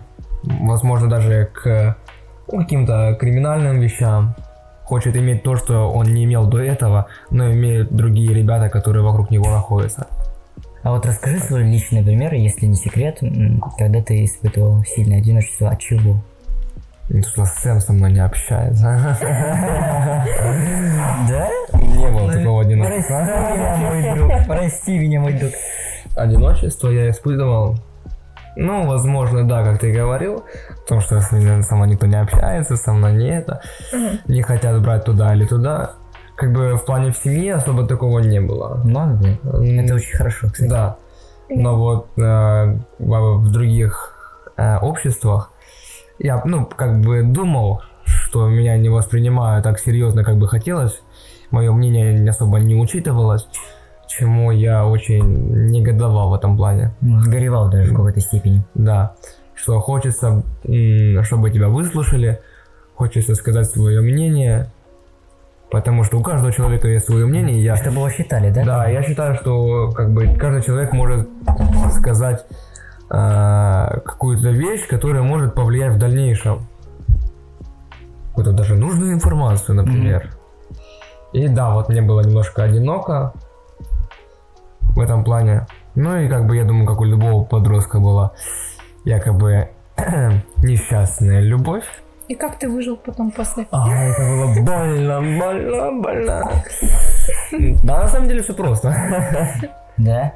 Возможно, 0.61 1.09
даже 1.09 1.49
к 1.53 1.95
ну, 2.51 2.59
каким-то 2.59 3.15
криминальным 3.19 3.79
вещам. 3.79 4.35
Хочет 4.83 5.15
иметь 5.15 5.41
то, 5.41 5.55
что 5.55 5.91
он 5.91 6.13
не 6.13 6.25
имел 6.25 6.45
до 6.45 6.59
этого, 6.59 7.07
но 7.31 7.51
имеют 7.51 7.91
другие 7.91 8.33
ребята, 8.33 8.69
которые 8.69 9.03
вокруг 9.03 9.31
него 9.31 9.49
находятся. 9.49 10.07
А 10.83 10.91
вот 10.91 11.03
расскажи 11.07 11.39
свой 11.39 11.63
личный 11.63 12.03
пример, 12.03 12.35
если 12.35 12.67
не 12.67 12.75
секрет, 12.75 13.19
когда 13.79 14.03
ты 14.03 14.23
испытывал 14.23 14.83
сильное 14.83 15.17
одиночество, 15.17 15.69
от 15.71 15.79
чего? 15.79 16.17
Ну, 17.09 17.23
Что 17.23 17.45
Сэм 17.45 17.79
со 17.79 17.93
мной 17.93 18.11
не 18.11 18.19
общается. 18.19 19.17
Да? 21.27 21.49
Не 21.73 22.07
было 22.11 22.31
такого 22.31 22.61
одиночества. 22.61 23.27
Прости 23.27 23.57
меня, 23.57 23.79
мой 23.79 24.15
друг. 24.15 24.31
Прости 24.47 24.97
меня, 24.97 25.21
мой 25.21 25.33
друг. 25.33 25.51
Одиночество 26.15 26.89
я 26.89 27.09
испытывал. 27.09 27.77
Ну, 28.55 28.87
возможно, 28.87 29.47
да, 29.47 29.63
как 29.63 29.79
ты 29.79 29.91
говорил, 29.91 30.43
потому 30.83 31.01
что 31.01 31.19
с 31.21 31.29
со 31.29 31.75
мной 31.75 31.89
никто 31.89 32.05
не 32.07 32.19
общается, 32.19 32.77
со 32.77 32.93
мной 32.93 33.13
не 33.13 33.29
это, 33.29 33.61
Мгм. 33.93 34.19
не 34.27 34.41
хотят 34.41 34.81
брать 34.81 35.03
туда 35.05 35.33
или 35.35 35.45
туда. 35.45 35.91
Как 36.35 36.51
бы 36.51 36.75
в 36.75 36.85
плане 36.85 37.11
в 37.11 37.17
семье 37.17 37.55
особо 37.55 37.85
такого 37.87 38.19
не 38.19 38.41
было. 38.41 38.81
Ну, 38.83 39.17
да. 39.21 39.29
М, 39.57 39.79
Это 39.79 39.95
очень 39.95 40.15
хорошо, 40.17 40.47
кстати. 40.47 40.69
Да. 40.69 40.95
Но 41.49 41.75
вот 41.77 42.07
э, 42.17 42.79
в, 42.99 43.37
в 43.39 43.51
других 43.51 44.13
э, 44.57 44.77
обществах 44.77 45.51
я, 46.19 46.41
ну, 46.45 46.65
как 46.65 47.01
бы 47.01 47.23
думал, 47.23 47.81
что 48.05 48.47
меня 48.49 48.77
не 48.77 48.89
воспринимают 48.89 49.63
так 49.63 49.79
серьезно, 49.79 50.23
как 50.23 50.37
бы 50.37 50.47
хотелось. 50.47 51.01
Мое 51.51 51.71
мнение 51.71 52.19
не 52.19 52.29
особо 52.29 52.59
не 52.59 52.75
учитывалось, 52.75 53.47
чему 54.17 54.51
я 54.51 54.85
очень 54.85 55.67
негодовал 55.69 56.29
в 56.29 56.33
этом 56.33 56.57
плане. 56.57 56.91
Горевал 57.01 57.69
даже 57.69 57.91
в 57.91 57.95
какой-то 57.95 58.19
степени. 58.21 58.63
Да, 58.73 59.15
что 59.55 59.79
хочется, 59.79 60.43
чтобы 61.23 61.51
тебя 61.51 61.69
выслушали, 61.69 62.39
хочется 62.95 63.35
сказать 63.35 63.67
свое 63.67 64.01
мнение, 64.01 64.69
потому 65.71 66.03
что 66.03 66.17
у 66.17 66.23
каждого 66.23 66.51
человека 66.51 66.87
есть 66.87 67.05
свое 67.05 67.25
мнение. 67.25 67.63
Я, 67.63 67.75
Чтобы 67.75 67.97
его 67.97 68.09
считали, 68.09 68.51
да? 68.51 68.63
да, 68.63 68.87
я 68.87 69.03
считаю, 69.03 69.35
что 69.35 69.91
как 69.91 70.11
бы 70.11 70.27
каждый 70.35 70.63
человек 70.63 70.93
может 70.93 71.29
сказать 71.93 72.45
э, 73.09 73.99
какую-то 74.05 74.49
вещь, 74.49 74.87
которая 74.87 75.23
может 75.23 75.53
повлиять 75.53 75.93
в 75.93 75.97
дальнейшем. 75.97 76.67
Какую-то 78.29 78.51
даже 78.51 78.75
нужную 78.75 79.13
информацию, 79.13 79.75
например. 79.75 80.31
И 81.31 81.47
да, 81.47 81.73
вот 81.73 81.89
мне 81.89 82.01
было 82.01 82.21
немножко 82.21 82.63
одиноко 82.63 83.33
в 84.89 84.99
этом 84.99 85.23
плане. 85.23 85.67
Ну 85.95 86.17
и 86.17 86.27
как 86.27 86.45
бы 86.45 86.55
я 86.55 86.65
думаю, 86.65 86.85
как 86.85 86.99
у 86.99 87.05
любого 87.05 87.43
подростка 87.43 87.99
была 87.99 88.33
якобы 89.05 89.69
несчастная 90.57 91.41
любовь. 91.41 91.85
И 92.27 92.35
как 92.35 92.57
ты 92.57 92.67
выжил 92.67 92.97
потом 92.97 93.31
после? 93.31 93.67
А, 93.71 93.87
это 93.87 94.21
было 94.21 94.47
больно, 94.65 95.21
больно, 95.21 96.01
больно. 96.01 96.63
Да, 97.83 98.01
на 98.01 98.07
самом 98.07 98.27
деле 98.27 98.41
все 98.41 98.53
просто. 98.53 98.95
Да? 99.97 100.33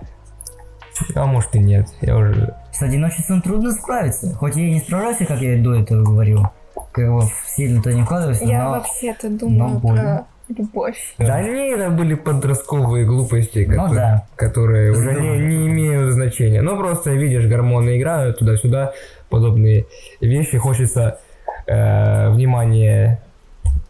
А 1.16 1.26
может 1.26 1.56
и 1.56 1.60
нет, 1.60 1.88
я 2.02 2.18
уже... 2.18 2.56
С 2.72 2.82
одиночеством 2.82 3.42
трудно 3.42 3.72
справиться. 3.72 4.36
Хоть 4.36 4.56
я 4.56 4.68
и 4.68 4.74
не 4.74 4.80
справлялся, 4.80 5.26
как 5.26 5.40
я 5.40 5.56
и 5.56 5.62
до 5.62 5.74
этого 5.74 6.04
говорил. 6.04 6.48
Как 6.92 7.12
бы 7.12 7.24
сильно-то 7.48 7.94
не 7.94 8.04
вкладываюсь, 8.04 8.42
Я 8.42 8.66
но... 8.66 8.72
вообще-то 8.72 9.30
думаю 9.30 9.80
про 9.80 10.26
любовь. 10.58 10.98
Да 11.18 11.42
не, 11.42 11.74
это 11.74 11.90
были 11.90 12.16
подростковые 12.16 13.06
глупости, 13.06 13.66
Ну 13.68 13.76
которые, 13.76 13.96
да. 13.96 14.28
которые 14.36 14.92
уже 14.92 15.14
не, 15.14 15.38
не 15.40 15.68
имеют 15.68 16.12
значения. 16.14 16.62
Ну 16.62 16.78
просто 16.78 17.12
видишь, 17.12 17.46
гормоны 17.46 17.98
играют 17.98 18.40
туда-сюда, 18.40 18.94
подобные 19.30 19.86
вещи. 20.22 20.58
Хочется 20.58 21.20
э, 21.68 22.30
внимание 22.32 23.22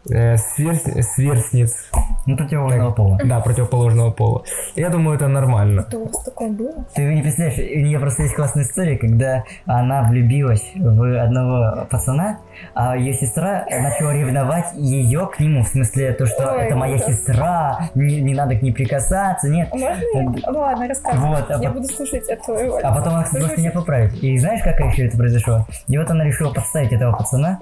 э, 0.08 0.36
сверст- 0.36 1.02
сверстниц, 1.02 1.90
Ну, 2.26 2.36
противоположного 2.36 2.92
пола. 2.92 3.18
да, 3.24 3.40
противоположного 3.40 4.10
пола. 4.10 4.42
Я 4.76 4.88
думаю, 4.88 5.16
это 5.16 5.28
нормально. 5.28 5.84
Это 5.86 5.98
у 5.98 6.04
вас 6.06 6.22
такое 6.24 6.50
было? 6.50 6.84
Ты 6.94 7.02
не 7.14 7.22
представляешь, 7.22 7.58
у 7.58 7.80
нее 7.80 7.98
просто 7.98 8.22
есть 8.22 8.34
классная 8.34 8.62
история, 8.64 8.96
когда 8.96 9.44
она 9.66 10.02
влюбилась 10.02 10.64
в 10.74 11.22
одного 11.22 11.86
пацана, 11.90 12.38
а 12.74 12.96
ее 12.96 13.12
сестра 13.14 13.64
начала 13.70 14.12
ревновать 14.14 14.72
ее 14.74 15.26
к 15.26 15.40
нему, 15.40 15.64
в 15.64 15.68
смысле 15.68 16.12
то, 16.12 16.26
что 16.26 16.52
Ой, 16.52 16.62
это 16.66 16.76
моя 16.76 16.94
ужас. 16.96 17.06
сестра, 17.08 17.90
не, 17.94 18.20
не 18.20 18.34
надо 18.34 18.56
к 18.56 18.62
ней 18.62 18.72
прикасаться, 18.72 19.48
нет. 19.48 19.68
Можно 19.72 19.86
я? 20.14 20.22
Ну 20.52 20.58
ладно, 20.58 20.88
рассказывай. 20.88 21.28
Вот, 21.28 21.50
а 21.50 21.58
Я 21.62 21.68
по- 21.70 21.74
буду 21.76 21.86
слушать 21.88 22.28
от 22.28 22.42
твоего. 22.44 22.78
А 22.82 22.94
потом 22.94 23.14
она, 23.14 23.26
просто 23.30 23.58
меня 23.60 23.70
поправит. 23.70 24.14
И 24.22 24.36
знаешь, 24.38 24.62
как 24.62 24.78
еще 24.80 25.06
это 25.06 25.16
произошло? 25.16 25.66
И 25.88 25.98
вот 25.98 26.10
она 26.10 26.24
решила 26.24 26.52
подставить 26.52 26.92
этого 26.92 27.16
пацана, 27.16 27.58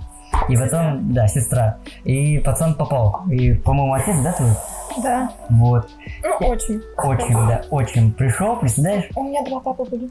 и 0.49 0.56
потом, 0.56 1.12
да, 1.12 1.28
сестра. 1.28 1.78
И 2.04 2.38
пацан 2.38 2.75
попал. 2.75 3.23
И, 3.30 3.54
по-моему, 3.54 3.94
отец, 3.94 4.16
да, 4.23 4.32
твой? 4.32 4.50
Да. 5.02 5.30
Вот. 5.50 5.88
Ну, 6.23 6.47
очень. 6.47 6.80
Очень, 6.97 7.35
да, 7.35 7.62
очень. 7.70 8.12
Пришел, 8.12 8.56
представляешь? 8.56 9.08
У 9.14 9.23
меня 9.25 9.44
два 9.44 9.61
папы 9.61 9.85
были. 9.85 10.08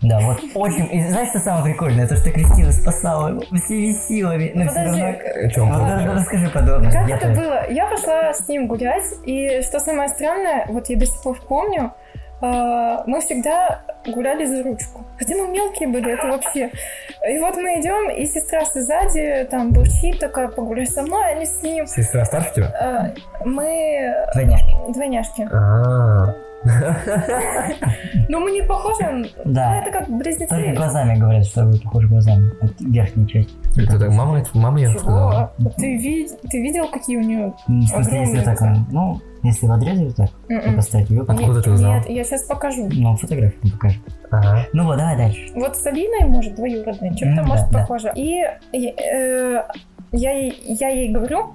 Да, 0.00 0.20
вот 0.20 0.38
очень. 0.54 0.88
И 0.92 1.02
знаешь, 1.08 1.30
что 1.30 1.40
самое 1.40 1.64
прикольное? 1.64 2.06
То, 2.06 2.16
что 2.16 2.30
Кристина 2.30 2.70
спасала 2.70 3.30
его 3.30 3.40
всеми 3.40 3.92
силами. 3.92 4.52
Но 4.54 4.64
все 4.68 4.74
Подожди, 4.74 5.00
равно... 5.00 5.18
О 5.18 5.48
чем 5.50 5.72
Вот, 5.72 6.14
расскажи 6.16 6.48
подробно. 6.50 6.92
Как 6.92 7.10
это 7.10 7.28
было? 7.28 7.70
Я 7.70 7.86
пошла 7.86 8.32
с 8.32 8.48
ним 8.48 8.68
гулять, 8.68 9.04
и 9.24 9.60
что 9.62 9.80
самое 9.80 10.08
странное, 10.08 10.66
вот 10.68 10.88
я 10.88 10.96
до 10.96 11.06
сих 11.06 11.20
пор 11.22 11.40
помню, 11.48 11.92
мы 12.40 13.20
всегда 13.20 13.80
гуляли 14.06 14.44
за 14.46 14.62
ручку. 14.62 15.04
Хотя 15.18 15.34
мы 15.36 15.48
мелкие 15.48 15.88
были, 15.88 16.12
это 16.12 16.28
вообще. 16.28 16.70
И 17.28 17.38
вот 17.38 17.56
мы 17.56 17.80
идем, 17.80 18.10
и 18.10 18.24
сестра 18.26 18.62
сзади 18.64 19.46
там 19.50 19.72
бурчит, 19.72 20.18
такая, 20.20 20.48
погуляй 20.48 20.86
со 20.86 21.02
мной, 21.02 21.32
а 21.32 21.34
не 21.34 21.46
с 21.46 21.62
ним. 21.62 21.86
Сестра 21.86 22.24
старше 22.24 22.52
тебя? 22.54 23.14
Э, 23.14 23.44
Мы 23.44 24.14
Двойняшки. 24.34 24.72
двойняшки. 24.92 25.48
А, 25.52 26.34
Ну, 28.28 28.40
мы 28.40 28.50
не 28.50 28.62
похожи, 28.62 29.02
ну, 29.10 29.26
Да. 29.44 29.76
это 29.78 29.90
как 29.90 30.06
Только 30.06 30.18
близнецы. 30.24 30.72
глазами 30.76 31.16
говорят, 31.18 31.46
что 31.46 31.64
вы 31.64 31.78
похожи 31.78 32.08
глазами. 32.08 32.50
Верхняя 32.80 33.26
часть. 33.28 33.50
Это 33.76 33.98
так, 33.98 34.10
мама, 34.10 34.42
мама 34.54 34.80
я 34.80 34.90
сказала. 34.90 35.52
Ты, 35.76 35.96
вид- 35.96 36.38
ты 36.50 36.60
видел, 36.60 36.88
какие 36.88 37.16
у 37.16 37.20
нее... 37.22 37.52
М, 37.68 37.80
В 37.80 37.86
смысле, 37.88 38.20
если 38.20 38.38
Огромные 38.40 38.44
так, 38.44 38.58
глаза. 38.58 38.86
ну, 38.90 39.20
если 39.42 39.66
в 39.66 39.72
отрезе 39.72 40.04
вот 40.06 40.16
так, 40.16 40.30
то 40.30 40.52
М-м. 40.54 40.76
поставить 40.76 41.10
ее, 41.10 41.22
Откуда 41.22 41.42
Нет, 41.54 41.64
ты 41.64 41.70
узнал? 41.70 41.94
Нет, 41.94 42.08
я 42.10 42.24
сейчас 42.24 42.42
покажу. 42.44 42.88
ну, 42.92 43.16
фотографию 43.16 43.60
не 43.62 43.70
покажет. 43.70 44.02
Ага. 44.30 44.66
Ну 44.72 44.84
вот, 44.84 44.98
давай 44.98 45.16
дальше. 45.16 45.40
Вот 45.54 45.76
с 45.76 45.86
Алиной, 45.86 46.24
может, 46.28 46.54
двоюродная, 46.54 47.14
чем-то 47.14 47.42
Ну, 47.42 47.48
может 47.48 47.66
да, 47.66 47.72
да. 47.72 47.78
похоже. 47.80 48.12
И 48.14 48.42
э, 48.42 49.62
я, 50.12 50.30
ей, 50.32 50.62
я 50.66 50.88
ей 50.88 51.10
говорю, 51.12 51.54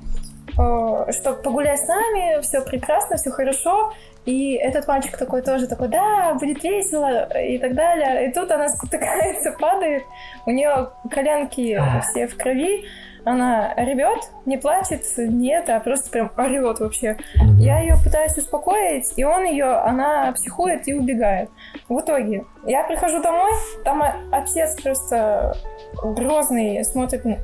э, 0.58 1.12
что 1.12 1.34
погуляй 1.44 1.78
с 1.78 1.88
нами, 1.88 2.42
все 2.42 2.62
прекрасно, 2.62 3.18
все 3.18 3.30
хорошо. 3.32 3.94
И 4.26 4.54
этот 4.54 4.88
мальчик 4.88 5.18
такой 5.18 5.42
тоже 5.42 5.68
такой, 5.68 5.90
да, 5.90 6.34
будет 6.36 6.64
весело 6.64 7.28
и 7.38 7.58
так 7.58 7.76
далее. 7.76 8.30
И 8.30 8.34
тут 8.34 8.50
она 8.52 8.70
спотыкается, 8.70 9.52
падает, 9.60 10.04
у 10.46 10.52
нее 10.52 10.90
коленки 11.12 11.80
все 12.10 12.28
в 12.28 12.38
крови, 12.38 12.86
она 13.26 13.74
ревет, 13.76 14.32
не 14.46 14.58
плачет, 14.58 15.04
нет, 15.18 15.70
а 15.70 15.80
просто 15.80 16.10
прям 16.12 16.32
орет 16.38 16.80
вообще. 16.80 17.18
Я 17.60 17.80
ее 17.80 17.96
пытаюсь 18.04 18.38
успокоить, 18.38 19.14
и 19.16 19.24
он 19.24 19.46
ее, 19.46 19.66
она 19.66 20.32
психует 20.34 20.88
и 20.88 20.94
убегает. 20.94 21.50
В 21.88 22.00
итоге 22.00 22.46
я 22.66 22.84
прихожу 22.84 23.22
домой, 23.22 23.52
там 23.84 24.04
отец 24.32 24.82
просто 24.82 25.56
грозный, 26.04 26.84
смотрит 26.84 27.24
на 27.26 27.38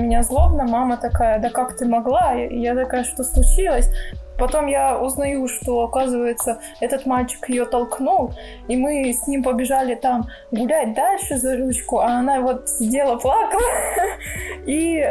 меня 0.00 0.22
злобно, 0.22 0.64
мама 0.64 0.96
такая, 0.96 1.38
да 1.38 1.50
как 1.50 1.76
ты 1.76 1.86
могла? 1.86 2.32
Я 2.32 2.74
такая, 2.74 3.04
что 3.04 3.24
случилось? 3.24 3.90
Потом 4.38 4.66
я 4.66 4.98
узнаю, 4.98 5.46
что, 5.48 5.84
оказывается, 5.84 6.60
этот 6.80 7.06
мальчик 7.06 7.48
ее 7.48 7.66
толкнул, 7.66 8.32
и 8.68 8.76
мы 8.76 9.12
с 9.12 9.26
ним 9.26 9.42
побежали 9.42 9.94
там 9.94 10.24
гулять 10.50 10.94
дальше 10.94 11.36
за 11.36 11.56
ручку, 11.56 11.98
а 11.98 12.18
она 12.18 12.40
вот 12.40 12.68
сидела, 12.68 13.16
плакала. 13.16 13.62
И 14.66 15.04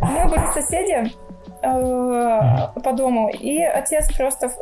мы 0.00 0.28
были 0.28 0.52
соседи 0.52 1.10
э, 1.62 2.80
по 2.82 2.92
дому, 2.92 3.30
и 3.30 3.62
отец 3.62 4.14
просто 4.16 4.48
в, 4.48 4.56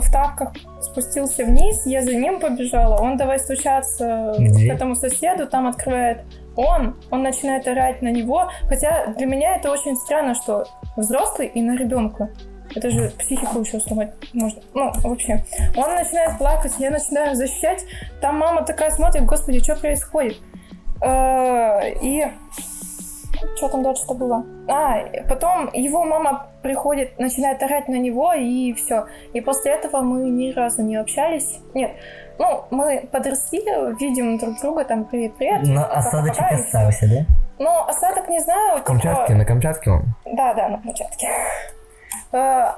в 0.00 0.12
тапках 0.12 0.52
спустился 0.80 1.44
вниз, 1.44 1.86
я 1.86 2.02
за 2.02 2.14
ним 2.14 2.40
побежала, 2.40 3.00
он 3.00 3.16
давай 3.16 3.38
стучаться 3.38 4.34
Где? 4.38 4.70
к 4.70 4.74
этому 4.74 4.96
соседу, 4.96 5.46
там 5.46 5.68
открывает 5.68 6.22
он, 6.56 6.96
он 7.10 7.22
начинает 7.22 7.66
орать 7.68 8.02
на 8.02 8.10
него, 8.10 8.50
хотя 8.68 9.06
для 9.16 9.26
меня 9.26 9.56
это 9.56 9.70
очень 9.70 9.96
странно, 9.96 10.34
что 10.34 10.66
взрослый 10.96 11.46
и 11.46 11.62
на 11.62 11.76
ребенка. 11.76 12.30
Это 12.74 12.90
же 12.90 13.10
психику 13.18 13.60
еще 13.60 13.80
сломать 13.80 14.12
можно. 14.32 14.62
Ну, 14.74 14.92
вообще. 15.02 15.44
Он 15.76 15.94
начинает 15.94 16.38
плакать, 16.38 16.72
я 16.78 16.90
начинаю 16.90 17.34
защищать. 17.34 17.84
Там 18.20 18.38
мама 18.38 18.62
такая 18.62 18.90
смотрит, 18.90 19.24
господи, 19.24 19.60
что 19.60 19.76
происходит? 19.76 20.38
Э, 21.02 21.90
И 22.02 22.26
что 23.56 23.68
там 23.68 23.82
дальше-то 23.82 24.14
было? 24.14 24.44
А, 24.68 25.02
потом 25.28 25.70
его 25.72 26.04
мама 26.04 26.46
приходит, 26.62 27.18
начинает 27.18 27.62
орать 27.62 27.88
на 27.88 27.94
него, 27.96 28.32
и 28.34 28.72
все. 28.74 29.06
И 29.32 29.40
после 29.40 29.72
этого 29.72 30.02
мы 30.02 30.28
ни 30.28 30.52
разу 30.52 30.82
не 30.82 30.96
общались. 30.96 31.58
Нет, 31.74 31.92
ну, 32.38 32.64
мы 32.70 33.08
подросли, 33.10 33.60
видим 33.98 34.38
друг 34.38 34.60
друга, 34.60 34.84
там, 34.84 35.04
привет-привет. 35.04 35.62
Но 35.64 35.84
осадочек 35.90 36.44
всё. 36.46 36.54
остался, 36.56 37.08
да? 37.08 37.26
Ну, 37.58 37.84
осадок 37.86 38.28
не 38.28 38.40
знаю. 38.40 38.78
В 38.78 38.82
Камчатке, 38.82 39.34
на 39.34 39.44
Камчатке 39.44 39.90
он. 39.90 40.02
Да, 40.24 40.54
да, 40.54 40.68
на 40.68 40.78
Камчатке. 40.82 41.28
Э, 42.32 42.72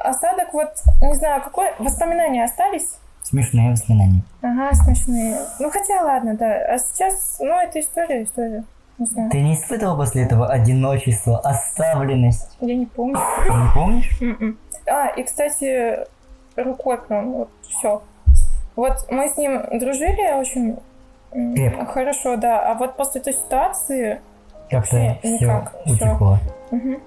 Осадок 0.00 0.52
вот, 0.52 0.70
не 1.02 1.14
знаю, 1.14 1.42
какой, 1.42 1.72
воспоминания 1.78 2.44
остались? 2.44 2.98
Смешные 3.22 3.72
воспоминания. 3.72 4.22
Ага, 4.42 4.72
смешные. 4.74 5.38
Ну, 5.58 5.70
хотя 5.70 6.02
ладно, 6.02 6.34
да. 6.36 6.74
А 6.74 6.78
сейчас, 6.78 7.38
ну, 7.40 7.60
это 7.60 7.80
история, 7.80 8.22
история. 8.22 8.64
Не 8.98 9.06
знаю. 9.06 9.30
Ты 9.30 9.40
не 9.42 9.54
испытывал 9.54 9.96
после 9.96 10.22
этого 10.24 10.48
одиночество, 10.48 11.38
оставленность? 11.40 12.56
Я 12.60 12.74
не 12.76 12.86
помню. 12.86 13.18
Ты 13.46 13.52
не 13.52 13.74
помнишь? 13.74 14.20
Мгм. 14.20 14.58
А, 14.86 15.08
и, 15.08 15.22
кстати, 15.22 15.98
рукой 16.56 16.98
прям 16.98 17.32
вот 17.32 17.50
все. 17.68 18.02
Вот 18.76 19.06
мы 19.10 19.28
с 19.28 19.36
ним 19.36 19.62
дружили 19.78 20.32
очень 20.32 20.78
Крепко. 21.32 21.86
хорошо, 21.86 22.36
да. 22.36 22.70
А 22.70 22.74
вот 22.74 22.96
после 22.96 23.20
той 23.20 23.32
ситуации... 23.34 24.20
Как-то 24.70 24.86
все 24.86 25.18
никак, 25.22 25.74
утекло. 25.86 26.38
мгм. 26.70 27.00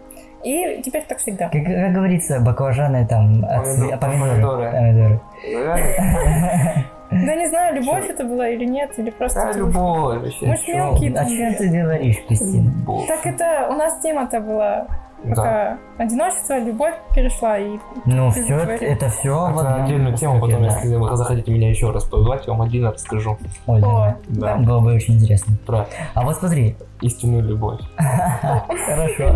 И 0.43 0.82
теперь 0.82 1.04
так 1.08 1.17
всегда. 1.19 1.49
Как, 1.49 1.63
как 1.63 1.93
говорится, 1.93 2.39
баклажаны 2.39 3.06
там, 3.08 3.43
от 3.45 3.65
Помидор- 3.65 3.77
цве- 3.77 3.97
помидоры. 3.99 4.71
помидоры. 4.71 5.19
помидоры. 5.43 6.86
Да 7.12 7.36
не 7.36 7.45
знаю, 7.49 7.75
любовь 7.75 8.10
это 8.10 8.23
была 8.23 8.47
или 8.47 8.63
нет, 8.65 8.91
или 8.97 9.10
просто... 9.10 9.41
Да, 9.51 9.58
любовь 9.58 10.21
вообще. 10.21 10.45
Мы 10.47 10.56
ж 10.56 10.60
мелкие 10.69 11.12
О 11.13 11.25
чем 11.25 11.54
ты 11.56 11.67
говоришь, 11.82 12.15
Кристина? 12.27 12.71
Так 13.08 13.25
это 13.25 13.67
у 13.69 13.73
нас 13.73 13.99
тема-то 14.01 14.39
была 14.39 14.88
Да. 15.25 15.36
пока 15.36 15.77
одиночество, 15.97 16.58
любовь 16.60 16.93
перешла 17.13 17.58
и 17.60 17.77
Ну, 18.06 18.32
все, 18.32 18.56
это 18.56 19.10
все. 19.10 19.49
Это 19.54 19.84
отдельную 19.84 20.15
тему, 20.15 20.39
потом, 20.39 20.63
если 20.63 20.95
вы 20.95 21.13
захотите 21.17 21.51
меня 21.51 21.69
еще 21.69 21.91
раз 21.91 22.06
позвать, 22.06 22.47
я 22.47 22.54
вам 22.54 22.62
отдельно 22.62 22.93
расскажу 22.93 23.38
Ой, 23.67 23.82
О. 23.84 24.15
Да. 24.30 24.56
да. 24.56 24.63
Было 24.63 24.80
бы 24.80 24.93
очень 24.93 25.15
интересно. 25.15 25.54
про 25.67 25.88
А 26.13 26.23
вот 26.23 26.38
смотри. 26.38 26.77
истинную 27.01 27.43
любовь. 27.43 27.82
Хорошо. 27.97 29.36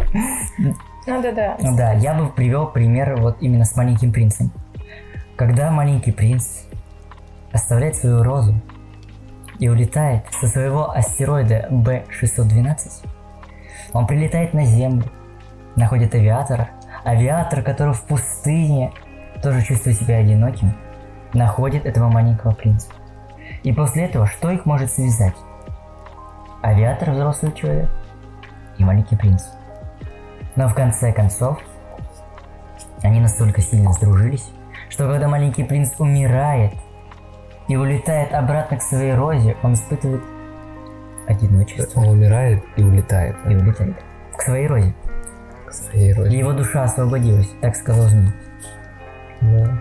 Ну 1.07 1.21
да, 1.21 1.31
да. 1.31 1.57
Да, 1.59 1.93
я 1.93 2.15
бы 2.15 2.29
привел 2.29 2.67
пример 2.67 3.15
вот 3.17 3.37
именно 3.39 3.65
с 3.65 3.75
маленьким 3.75 4.11
принцем. 4.11 4.51
Когда 5.35 5.69
маленький 5.69 6.11
принц 6.11 6.63
оставляет 7.51 7.95
свою 7.95 8.23
розу 8.23 8.55
и 9.59 9.69
улетает 9.69 10.25
со 10.31 10.47
своего 10.47 10.89
астероида 10.91 11.67
B612, 11.69 13.05
он 13.93 14.07
прилетает 14.07 14.53
на 14.53 14.65
Землю, 14.65 15.03
находит 15.75 16.15
авиатора. 16.15 16.69
Авиатор, 17.03 17.61
который 17.61 17.93
в 17.93 18.01
пустыне 18.03 18.91
тоже 19.43 19.63
чувствует 19.63 19.97
себя 19.97 20.17
одиноким, 20.17 20.73
находит 21.33 21.85
этого 21.85 22.09
маленького 22.09 22.53
принца. 22.53 22.87
И 23.63 23.71
после 23.71 24.05
этого 24.05 24.25
что 24.25 24.49
их 24.49 24.65
может 24.65 24.91
связать? 24.91 25.35
Авиатор 26.63 27.11
взрослый 27.11 27.51
человек 27.51 27.89
и 28.79 28.83
маленький 28.83 29.15
принц. 29.15 29.43
Но 30.55 30.67
в 30.69 30.73
конце 30.73 31.11
концов, 31.11 31.59
они 33.03 33.19
настолько 33.19 33.61
сильно 33.61 33.91
сдружились, 33.93 34.49
что 34.89 35.07
когда 35.09 35.27
маленький 35.27 35.63
принц 35.63 35.91
умирает 35.99 36.73
и 37.67 37.75
улетает 37.75 38.33
обратно 38.33 38.77
к 38.77 38.81
своей 38.81 39.13
розе, 39.13 39.57
он 39.63 39.73
испытывает 39.73 40.23
одиночество 41.27 41.99
Он 42.01 42.09
умирает 42.09 42.63
и 42.77 42.83
улетает 42.83 43.35
и 43.49 43.55
улетает 43.55 43.95
к 44.37 44.41
своей 44.41 44.67
розе. 44.67 44.93
к 45.67 45.73
своей 45.73 46.11
И 46.11 46.13
родине. 46.13 46.39
его 46.39 46.53
душа 46.53 46.83
освободилась, 46.83 47.49
так 47.61 47.75
сказал 47.75 48.05
змей. 48.07 48.31
Да. 49.41 49.77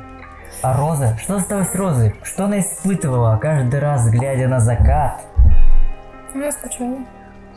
А 0.62 0.76
Роза? 0.76 1.16
Что 1.18 1.37
осталось 1.37 1.68
с 1.70 1.74
Розой? 1.74 2.14
Что 2.22 2.46
она 2.46 2.60
испытывала 2.60 3.37
каждый 3.37 3.80
раз, 3.80 4.08
глядя 4.10 4.48
на 4.48 4.60
закат? 4.60 5.20
Ну, 6.34 6.50
скучала. 6.50 6.96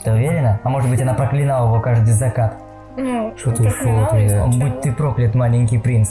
Ты 0.04 0.12
уверена? 0.12 0.60
А 0.64 0.70
может 0.70 0.90
быть 0.90 1.02
она 1.02 1.14
проклинала 1.14 1.68
его 1.68 1.80
каждый 1.80 2.12
закат? 2.14 2.58
Ну, 2.98 3.34
Что 3.38 3.52
ты 3.52 3.64
это 3.64 3.74
ушел 3.74 4.04
от 4.04 4.14
меня? 4.14 4.46
Будь 4.48 4.82
ты 4.82 4.92
проклят, 4.92 5.36
маленький 5.36 5.78
принц. 5.78 6.10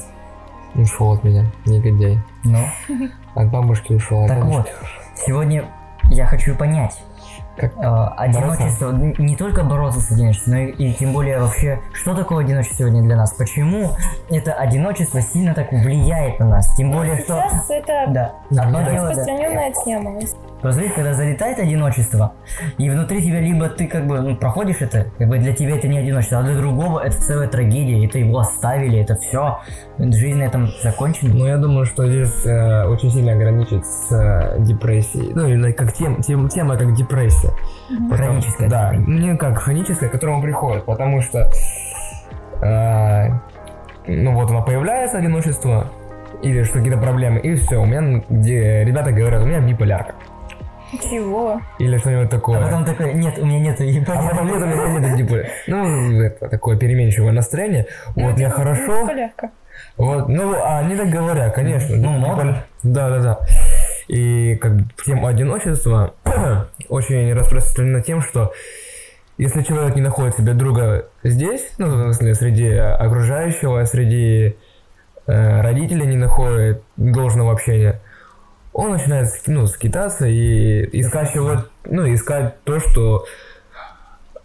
Ушел 0.75 1.13
от 1.13 1.25
меня, 1.25 1.47
негодяй. 1.65 2.19
Ну, 2.45 2.59
От 3.35 3.51
бабушки 3.51 3.93
ушел. 3.95 4.23
от 4.23 4.29
так 4.29 4.45
вот, 4.45 4.71
сегодня 5.17 5.65
я 6.11 6.27
хочу 6.27 6.55
понять, 6.55 7.03
Как? 7.57 7.73
э, 7.77 8.07
одиночество, 8.19 8.91
н- 8.91 9.15
не 9.19 9.35
только 9.37 9.65
бороться 9.65 10.01
с 10.01 10.13
одиночеством, 10.13 10.53
но 10.55 10.59
и, 10.61 10.71
и 10.73 10.93
тем 10.95 11.13
более 11.13 11.41
вообще, 11.41 11.81
что 11.95 12.15
такое 12.15 12.45
одиночество 12.45 12.79
сегодня 12.85 13.03
для 13.03 13.17
нас? 13.17 13.33
Почему 13.33 13.91
это 14.31 14.53
одиночество 14.53 15.21
сильно 15.23 15.55
так 15.55 15.73
влияет 15.73 16.39
на 16.39 16.47
нас? 16.49 16.73
Тем 16.77 16.93
более, 16.93 17.17
что... 17.19 17.43
Сейчас 17.49 17.71
это 17.71 18.07
Да, 18.51 18.63
одно 18.63 18.83
дело, 18.83 18.93
да. 18.95 19.09
распространенная 19.09 19.73
тема. 19.85 20.21
Посмотри, 20.67 20.91
когда 20.91 21.15
залетает 21.15 21.61
одиночество, 21.61 22.33
и 22.77 22.91
внутри 22.91 23.23
тебя 23.23 23.39
либо 23.39 23.69
ты 23.69 23.87
как 23.87 24.05
бы 24.09 24.21
ну, 24.21 24.35
проходишь 24.35 24.79
это, 24.81 25.07
как 25.17 25.29
бы 25.29 25.39
для 25.39 25.55
тебя 25.55 25.77
это 25.77 25.87
не 25.87 25.99
одиночество, 25.99 26.41
а 26.41 26.43
для 26.43 26.57
другого 26.57 26.99
это 27.07 27.17
целая 27.23 27.47
трагедия, 27.47 28.05
это 28.05 28.19
его 28.19 28.41
оставили, 28.41 28.99
это 28.99 29.15
все, 29.15 29.61
жизнь 29.97 30.39
на 30.39 30.43
этом 30.43 30.67
закончена. 30.83 31.33
Ну, 31.33 31.47
я 31.47 31.59
думаю, 31.59 31.87
что 31.87 32.09
здесь 32.09 32.45
э, 32.45 32.85
очень 32.89 33.13
сильно 33.13 33.35
ограничит 33.35 33.87
с 33.87 34.11
э, 34.11 34.57
депрессией. 34.59 35.33
Ну, 35.37 35.47
именно 35.47 35.73
как 35.73 35.93
тем, 35.93 36.21
тем, 36.21 36.49
тема, 36.49 36.77
как 36.77 36.95
депрессия. 36.95 37.53
Потому- 38.11 38.33
Хроническая 38.33 38.69
Да, 38.69 38.93
не 38.97 39.37
как 39.37 39.59
хроническая, 39.59 40.09
к 40.09 40.13
которому 40.13 40.43
приходит, 40.43 40.85
потому 40.85 41.23
что, 41.23 41.49
э, 42.61 43.29
ну, 44.09 44.33
вот 44.35 44.51
оно 44.51 44.65
появляется, 44.65 45.19
одиночество, 45.19 45.87
или 46.43 46.65
что 46.65 46.79
какие-то 46.79 46.99
проблемы, 46.99 47.39
и 47.39 47.55
все, 47.55 47.77
у 47.77 47.87
меня, 47.87 48.25
где 48.29 48.83
ребята 48.83 49.13
говорят, 49.13 49.43
у 49.43 49.47
меня 49.47 49.61
биполярка. 49.61 50.17
Чего? 51.03 51.61
Или 51.79 51.99
что-нибудь 51.99 52.31
такое. 52.31 52.59
А 52.59 52.63
потом 52.63 52.85
такой, 52.85 53.15
нет, 53.15 53.39
у 53.39 53.47
меня 53.47 53.61
нету 53.61 53.83
А 53.83 54.29
потом 54.31 54.47
нет, 54.47 54.63
у 54.63 54.67
меня 54.67 55.01
нет 55.01 55.19
биполярки. 55.19 55.53
Ну, 55.67 56.23
это 56.23 56.49
такое 56.49 56.77
переменчивое 56.77 57.33
настроение. 57.33 57.87
Вот, 58.15 58.35
мне 58.35 58.49
хорошо, 58.49 59.07
Полярка. 59.07 59.51
Вот, 59.97 60.29
ну, 60.29 60.55
а 60.55 60.81
они 60.81 60.97
так 60.97 61.09
говорят, 61.09 61.55
конечно. 61.55 61.97
Ну, 61.97 62.11
модно. 62.11 62.65
Да, 62.83 63.09
да, 63.11 63.21
да. 63.21 63.39
И 64.09 64.57
как 64.57 64.77
бы 64.77 64.85
тема 65.05 65.29
одиночества 65.29 66.15
очень 66.89 67.33
распространена 67.33 68.03
тем, 68.03 68.21
что 68.21 68.53
если 69.39 69.63
человек 69.63 69.97
не 69.97 70.03
находит 70.03 70.37
себе 70.37 70.55
друга 70.55 71.09
здесь, 71.23 71.73
ну, 71.79 71.89
в 71.89 72.15
смысле, 72.15 72.35
среди 72.35 72.69
окружающего, 72.71 73.85
среди 73.85 74.57
э, 75.27 75.61
родителей 75.61 76.07
не 76.07 76.17
находит 76.17 76.83
должного 76.97 77.53
общения, 77.53 78.01
он 78.77 78.91
начинает 78.91 79.31
ну, 79.47 79.67
скитаться 79.67 80.27
и 80.27 81.01
искать 81.01 81.33
чего 81.33 81.65
ну, 81.87 82.13
искать 82.13 82.63
то, 82.65 82.79
что 82.79 83.25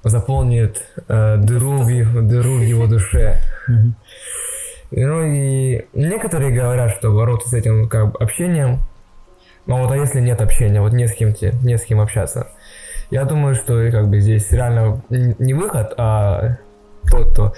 заполнит 0.03 0.83
э, 1.09 1.35
дыру, 1.37 1.79
в, 1.83 1.89
его- 1.89 2.21
дыру 2.21 2.55
в 2.55 2.61
его 2.61 2.87
душе. 2.87 3.41
Ну 4.91 5.23
и 5.23 5.85
некоторые 5.93 6.51
говорят, 6.51 6.91
что 6.91 7.11
бороться 7.11 7.49
с 7.49 7.53
этим 7.53 7.89
как 7.89 8.13
бы 8.13 8.19
общением, 8.19 8.79
ну 9.65 9.77
вот 9.77 9.91
а 9.91 9.97
если 9.97 10.21
нет 10.21 10.41
общения, 10.41 10.79
вот 10.79 10.93
не 10.93 11.07
с 11.07 11.13
кем 11.13 11.33
те, 11.33 11.53
не 11.61 11.77
с 11.77 11.83
кем 11.83 11.99
общаться. 11.99 12.47
Я 13.09 13.25
думаю, 13.25 13.55
что 13.55 13.91
как 13.91 14.07
бы 14.07 14.21
здесь 14.21 14.49
реально 14.51 15.03
не 15.09 15.53
выход, 15.53 15.93
а 15.97 16.57
тот, 17.09 17.31
кто 17.33 17.53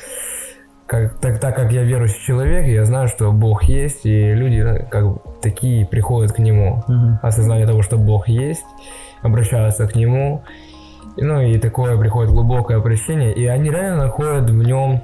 как, 0.93 1.13
так, 1.19 1.39
так 1.39 1.55
как 1.55 1.71
я 1.71 1.81
верующий 1.83 2.21
человек, 2.23 2.67
я 2.67 2.85
знаю, 2.85 3.07
что 3.07 3.31
Бог 3.31 3.63
есть, 3.63 4.05
и 4.05 4.33
люди 4.35 4.57
э, 4.57 4.85
как 4.91 5.05
такие 5.41 5.87
приходят 5.87 6.33
к 6.33 6.39
Нему. 6.39 6.83
Мгм. 6.87 7.19
Осознание 7.23 7.65
того, 7.65 7.81
что 7.81 7.97
Бог 7.97 8.27
есть, 8.27 8.63
обращаются 9.23 9.87
к 9.87 9.95
Нему, 9.95 10.43
и, 11.17 11.23
ну 11.23 11.41
и 11.41 11.57
такое 11.57 11.97
приходит 11.97 12.31
глубокое 12.31 12.79
прощение, 12.79 13.33
и 13.33 13.45
они 13.47 13.71
реально 13.71 14.03
находят 14.05 14.47
в 14.49 14.63
нем 14.63 15.01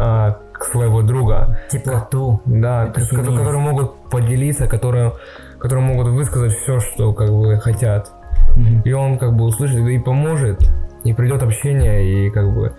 а, 0.00 0.38
своего 0.60 1.02
друга, 1.02 1.60
Теплоту. 1.70 2.40
да, 2.44 2.84
Это 2.86 2.92
к- 2.92 2.94
ко- 2.94 3.00
сильнее. 3.02 3.36
которые 3.38 3.60
могут 3.60 4.10
поделиться, 4.10 4.66
которые, 4.66 5.12
которые 5.60 5.84
могут 5.84 6.08
высказать 6.08 6.52
все, 6.52 6.80
что 6.80 7.12
как 7.12 7.30
бы 7.30 7.58
хотят. 7.60 8.10
Мгм. 8.56 8.80
И 8.84 8.92
он 8.92 9.18
как 9.18 9.36
бы 9.36 9.44
услышит 9.44 9.78
и 9.86 9.98
поможет, 10.00 10.58
и 11.04 11.12
придет 11.14 11.42
общение, 11.44 12.26
и 12.26 12.30
как 12.30 12.52
бы 12.52 12.72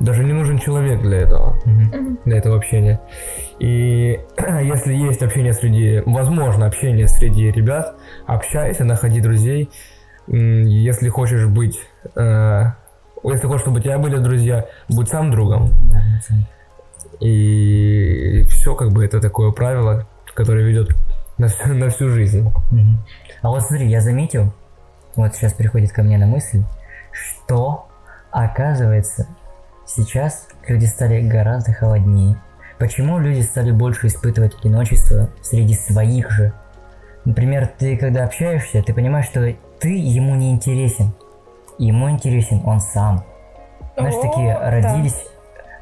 даже 0.00 0.24
не 0.24 0.32
нужен 0.32 0.58
человек 0.58 1.00
для 1.02 1.18
этого, 1.18 1.56
Мгм. 1.64 2.18
для 2.24 2.38
этого 2.38 2.56
общения. 2.56 3.00
И 3.58 4.18
если 4.62 4.94
есть 4.94 5.22
общение 5.22 5.52
среди, 5.52 6.02
возможно, 6.06 6.66
общение 6.66 7.06
среди 7.08 7.50
ребят, 7.50 7.94
общайся, 8.26 8.84
находи 8.84 9.20
друзей. 9.20 9.70
Если 10.28 11.08
хочешь 11.08 11.46
быть, 11.46 11.80
э, 12.16 12.62
если 13.24 13.46
хочешь, 13.46 13.62
чтобы 13.62 13.78
у 13.78 13.82
тебя 13.82 13.98
были 13.98 14.16
друзья, 14.18 14.66
будь 14.88 15.08
сам 15.08 15.30
другом. 15.30 15.72
И 17.20 18.42
все 18.48 18.74
как 18.74 18.90
бы 18.92 19.04
это 19.04 19.20
такое 19.20 19.52
правило, 19.52 20.06
которое 20.34 20.64
ведет 20.64 20.88
на 21.38 21.48
всю, 21.48 21.74
на 21.74 21.88
всю 21.90 22.08
жизнь. 22.08 22.48
Мгм. 22.70 22.98
А 23.42 23.48
вот 23.48 23.62
смотри, 23.62 23.88
я 23.88 24.00
заметил, 24.00 24.52
вот 25.16 25.34
сейчас 25.34 25.52
приходит 25.52 25.92
ко 25.92 26.02
мне 26.02 26.18
на 26.18 26.26
мысль, 26.26 26.62
что 27.12 27.88
оказывается 28.30 29.26
сейчас 29.86 30.48
люди 30.66 30.86
стали 30.86 31.20
гораздо 31.20 31.72
холоднее. 31.72 32.36
Почему 32.78 33.18
люди 33.18 33.40
стали 33.42 33.70
больше 33.70 34.08
испытывать 34.08 34.54
одиночество 34.58 35.30
среди 35.42 35.74
своих 35.74 36.30
же? 36.30 36.52
Например, 37.24 37.70
ты 37.78 37.96
когда 37.96 38.24
общаешься, 38.24 38.82
ты 38.82 38.92
понимаешь, 38.92 39.26
что 39.26 39.54
ты 39.78 39.90
ему 39.90 40.34
не 40.34 40.50
интересен. 40.50 41.12
Ему 41.78 42.10
интересен 42.10 42.62
он 42.64 42.80
сам. 42.80 43.24
Знаешь, 43.96 44.14
О, 44.14 44.22
такие 44.22 44.54
да. 44.54 44.70
родились 44.70 45.24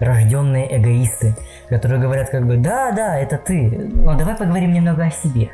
рожденные 0.00 0.76
эгоисты, 0.76 1.36
которые 1.68 2.00
говорят 2.00 2.30
как 2.30 2.46
бы, 2.46 2.56
да, 2.56 2.90
да, 2.92 3.18
это 3.18 3.38
ты, 3.38 3.70
но 3.70 4.16
давай 4.16 4.34
поговорим 4.34 4.72
немного 4.72 5.04
о 5.04 5.10
себе, 5.10 5.50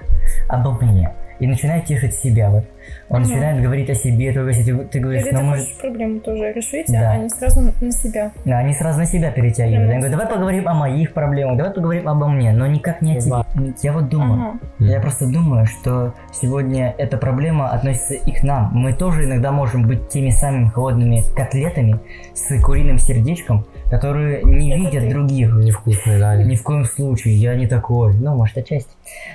обо 0.49 0.73
мне. 0.73 1.13
И 1.39 1.47
начинает 1.47 1.85
тешить 1.85 2.15
себя. 2.15 2.51
Вот. 2.51 2.65
Он 3.09 3.21
Мгм. 3.21 3.29
начинает 3.31 3.63
говорить 3.63 3.89
о 3.91 3.95
себе, 3.95 4.33
только 4.33 4.49
если 4.51 4.73
ты, 4.73 4.85
ты 4.85 4.99
говоришь, 5.01 5.25
ну 5.31 5.43
может... 5.43 5.79
проблему 5.79 6.21
тоже 6.21 6.53
решить, 6.53 6.87
Да. 6.89 7.13
а 7.13 7.17
не 7.19 7.29
сразу 7.29 7.61
на 7.81 7.93
себя. 7.93 8.33
Да, 8.45 8.59
они 8.59 8.73
сразу 8.75 8.99
на 8.99 9.07
себя 9.07 9.31
перетягивают. 9.31 9.91
Они 9.91 9.99
говорят, 10.01 10.11
давай 10.19 10.27
поговорим 10.35 10.69
о 10.69 10.75
моих 10.75 11.13
проблемах, 11.13 11.57
давай 11.57 11.73
поговорим 11.73 12.09
обо 12.09 12.27
мне, 12.29 12.53
но 12.53 12.67
никак 12.67 13.03
не 13.03 13.17
о 13.17 13.21
тебе. 13.21 13.37
Я 13.83 13.93
вот 13.93 14.09
думаю, 14.09 14.59
Ага. 14.79 14.91
я 14.93 15.01
просто 15.01 15.27
думаю, 15.27 15.67
что 15.67 16.15
сегодня 16.33 16.95
эта 16.99 17.17
проблема 17.17 17.69
относится 17.71 18.15
и 18.15 18.33
к 18.33 18.43
нам. 18.43 18.71
Мы 18.75 18.93
тоже 18.93 19.25
иногда 19.25 19.53
можем 19.53 19.87
быть 19.87 20.09
теми 20.09 20.31
самыми 20.31 20.69
холодными 20.69 21.23
котлетами 21.37 22.01
с 22.35 22.61
куриным 22.63 22.99
сердечком, 22.99 23.67
которые 23.91 24.43
не 24.43 24.71
Это 24.73 24.79
видят 24.81 25.03
ты. 25.05 25.11
других. 25.11 25.55
Невкусные, 25.55 26.19
да. 26.19 26.37
Ни 26.43 26.57
в 26.57 26.63
коем 26.63 26.85
случае, 26.85 27.35
я 27.37 27.55
не 27.55 27.67
такой. 27.67 28.15
Ну, 28.15 28.35
может, 28.35 28.59
отчасти. 28.59 28.91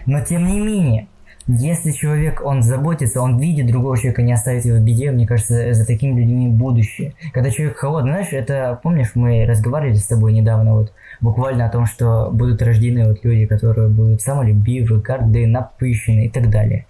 Но 0.06 0.20
тем 0.22 0.46
не 0.48 0.60
менее, 0.60 1.08
если 1.54 1.92
человек, 1.92 2.42
он 2.46 2.62
заботится, 2.64 3.22
он 3.22 3.38
видит 3.40 3.68
другого 3.68 3.98
человека, 3.98 4.22
не 4.22 4.34
оставит 4.34 4.64
его 4.66 4.78
в 4.78 4.82
беде, 4.82 5.12
мне 5.12 5.28
кажется, 5.28 5.74
за 5.74 5.86
такими 5.86 6.20
людьми 6.20 6.48
будущее. 6.48 7.14
Когда 7.34 7.50
человек 7.52 7.78
холодный, 7.78 8.12
знаешь, 8.12 8.32
это, 8.34 8.80
помнишь, 8.82 9.12
мы 9.16 9.46
разговаривали 9.46 9.96
с 9.98 10.06
тобой 10.08 10.34
недавно, 10.34 10.74
вот, 10.76 10.94
буквально 11.20 11.66
о 11.66 11.70
том, 11.70 11.86
что 11.86 12.30
будут 12.32 12.62
рождены 12.62 13.08
вот 13.08 13.24
люди, 13.24 13.46
которые 13.46 13.90
будут 13.90 14.22
самолюбивы, 14.22 15.00
горды, 15.02 15.46
напыщены 15.48 16.26
и 16.26 16.30
так 16.30 16.50
далее. 16.50 16.86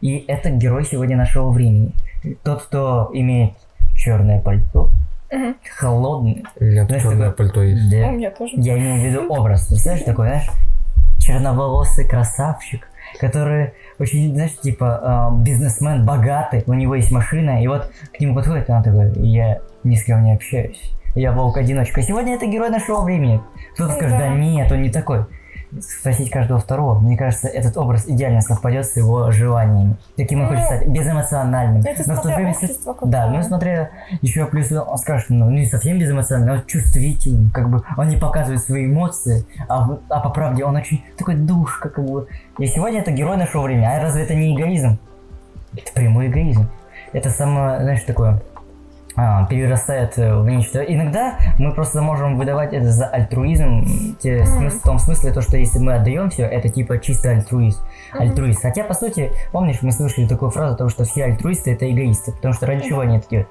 И 0.00 0.24
это 0.28 0.50
герой 0.50 0.84
сегодня 0.84 1.16
нашего 1.16 1.50
времени. 1.50 1.92
Тот, 2.42 2.62
кто 2.62 3.10
имеет 3.12 3.52
черное 3.96 4.40
пальто, 4.40 4.90
Мгм. 5.32 5.56
холодный. 5.76 6.44
У 6.60 6.64
меня 6.64 6.84
Знаешь, 6.86 7.02
черное 7.02 7.30
такое- 7.30 7.46
пальто 7.48 7.62
есть. 7.62 7.90
Да. 7.90 8.08
У 8.08 8.12
меня 8.12 8.30
тоже. 8.30 8.52
Я 8.56 8.78
имею 8.78 9.00
в 9.00 9.04
виду 9.04 9.32
образ, 9.32 9.66
представляешь, 9.66 10.04
такой, 10.04 10.28
знаешь, 10.28 10.50
черноволосый 11.18 12.06
красавчик, 12.06 12.86
который 13.18 13.72
очень, 13.98 14.34
знаешь, 14.34 14.56
типа 14.60 15.30
э, 15.32 15.42
бизнесмен, 15.42 16.04
богатый, 16.04 16.64
у 16.66 16.74
него 16.74 16.94
есть 16.94 17.10
машина, 17.10 17.62
и 17.62 17.66
вот 17.66 17.90
к 18.16 18.20
нему 18.20 18.34
подходит, 18.34 18.68
и 18.68 18.72
он 18.72 18.82
такой, 18.82 19.12
я 19.16 19.60
ни 19.84 19.96
с 19.96 20.04
кем 20.04 20.24
не 20.24 20.34
общаюсь, 20.34 20.80
я 21.14 21.32
волк-одиночка. 21.32 22.02
Сегодня 22.02 22.34
это 22.34 22.46
герой 22.46 22.70
нашего 22.70 23.02
времени. 23.02 23.40
Кто-то 23.74 23.94
скажет, 23.94 24.18
да 24.18 24.28
Да. 24.28 24.34
нет, 24.34 24.70
он 24.72 24.82
не 24.82 24.90
такой. 24.90 25.26
Спросить 25.80 26.30
каждого 26.30 26.60
второго, 26.60 26.98
мне 26.98 27.16
кажется, 27.16 27.48
этот 27.48 27.76
образ 27.76 28.04
идеально 28.06 28.40
совпадет 28.40 28.86
с 28.86 28.96
его 28.96 29.30
желаниями. 29.30 29.96
Таким 30.16 30.40
он 30.40 30.44
Ну, 30.46 30.50
хочет 30.50 30.64
стать, 30.64 30.88
безэмоциональным. 30.88 31.82
это 31.82 32.02
Но 32.06 32.14
смотря 32.14 32.36
время, 32.36 32.50
общество 32.52 32.92
какое. 32.92 33.10
да, 33.10 33.26
ну 33.28 33.42
смотря 33.42 33.90
еще 34.22 34.46
плюс 34.46 34.70
он 34.70 34.98
скажет, 34.98 35.30
ну 35.30 35.50
не 35.50 35.66
совсем 35.66 35.98
безэмоциональный, 35.98 36.54
он 36.60 36.66
чувствительный, 36.66 37.50
как 37.50 37.70
бы 37.70 37.82
он 37.96 38.08
не 38.08 38.16
показывает 38.16 38.62
свои 38.62 38.86
эмоции, 38.86 39.44
а, 39.68 39.98
а 40.10 40.20
по 40.20 40.30
правде 40.30 40.64
он 40.64 40.76
очень 40.76 41.02
такой 41.18 41.34
душка, 41.34 41.88
как 41.88 42.04
бы. 42.04 42.28
И 42.58 42.66
сегодня 42.66 43.00
это 43.00 43.10
герой 43.10 43.36
нашего 43.36 43.62
времени, 43.62 43.86
а 43.86 44.00
разве 44.00 44.22
это 44.22 44.34
не 44.34 44.54
эгоизм? 44.56 44.98
Это 45.76 45.92
прямой 45.92 46.28
эгоизм. 46.28 46.68
Это 47.12 47.30
самое, 47.30 47.80
знаешь, 47.80 48.02
такое 48.02 48.40
перерастает 49.16 50.18
э, 50.18 50.34
в 50.36 50.46
нечто. 50.48 50.80
Иногда 50.82 51.34
мы 51.58 51.72
просто 51.72 52.02
можем 52.02 52.36
выдавать 52.36 52.72
это 52.72 52.90
за 52.90 53.06
альтруизм, 53.06 54.16
те, 54.20 54.44
смысл- 54.44 54.78
в 54.78 54.82
том 54.82 54.98
смысле, 54.98 55.32
то, 55.32 55.40
что 55.40 55.56
если 55.56 55.78
мы 55.78 55.94
отдаем 55.94 56.30
все, 56.30 56.44
это 56.44 56.68
типа 56.68 56.98
чисто 56.98 57.30
альтруизм. 57.30 57.80
Альтруист. 58.12 58.62
Хотя, 58.62 58.84
по 58.84 58.94
сути, 58.94 59.30
помнишь, 59.52 59.78
мы 59.82 59.92
слышали 59.92 60.26
такую 60.26 60.50
фразу, 60.50 60.76
того, 60.76 60.90
что 60.90 61.04
все 61.04 61.24
альтруисты 61.24 61.72
это 61.72 61.90
эгоисты, 61.90 62.32
потому 62.32 62.54
что 62.54 62.66
ради 62.66 62.88
чего 62.88 63.00
они 63.00 63.20
такие? 63.20 63.46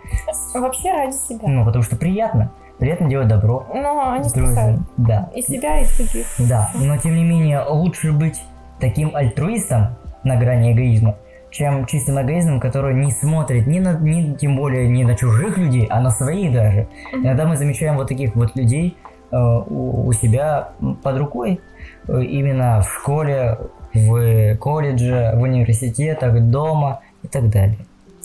Вообще 0.53 0.91
ради 0.91 1.13
себя. 1.15 1.47
Ну, 1.47 1.65
потому 1.65 1.83
что 1.83 1.95
приятно. 1.95 2.51
при 2.79 2.89
этом 2.89 3.07
делать 3.07 3.27
добро. 3.27 3.65
Но 3.73 4.11
они 4.13 4.27
спасают 4.27 4.81
Да. 4.97 5.29
и 5.33 5.41
себя, 5.41 5.79
и 5.79 5.85
других. 5.97 6.25
Да, 6.39 6.71
но 6.75 6.97
тем 6.97 7.15
не 7.15 7.23
менее 7.23 7.61
лучше 7.63 8.11
быть 8.11 8.41
таким 8.79 9.15
альтруистом 9.15 9.95
на 10.25 10.35
грани 10.35 10.73
эгоизма, 10.73 11.15
чем 11.53 11.85
чистым 11.85 12.19
эгоизмом, 12.19 12.59
который 12.59 12.95
не 12.95 13.11
смотрит 13.11 13.67
ни 13.67 13.79
на, 13.79 13.93
ни, 13.93 14.33
тем 14.33 14.55
более 14.57 14.89
не 14.89 15.05
на 15.05 15.15
чужих 15.15 15.57
людей, 15.57 15.85
а 15.89 16.01
на 16.01 16.09
своих 16.09 16.51
даже. 16.51 16.87
Иногда 17.13 17.45
мы 17.45 17.55
замечаем 17.57 17.95
вот 17.95 18.07
таких 18.07 18.35
вот 18.35 18.55
людей 18.55 18.97
э, 19.31 19.37
у, 19.37 20.07
у 20.07 20.13
себя 20.13 20.69
под 21.03 21.17
рукой, 21.17 21.61
э, 22.07 22.23
именно 22.23 22.81
в 22.81 22.91
школе, 22.91 23.59
в 23.93 24.55
колледже, 24.57 25.33
в 25.35 25.41
университетах, 25.41 26.41
дома 26.49 27.01
и 27.21 27.27
так 27.27 27.49
далее. 27.51 27.77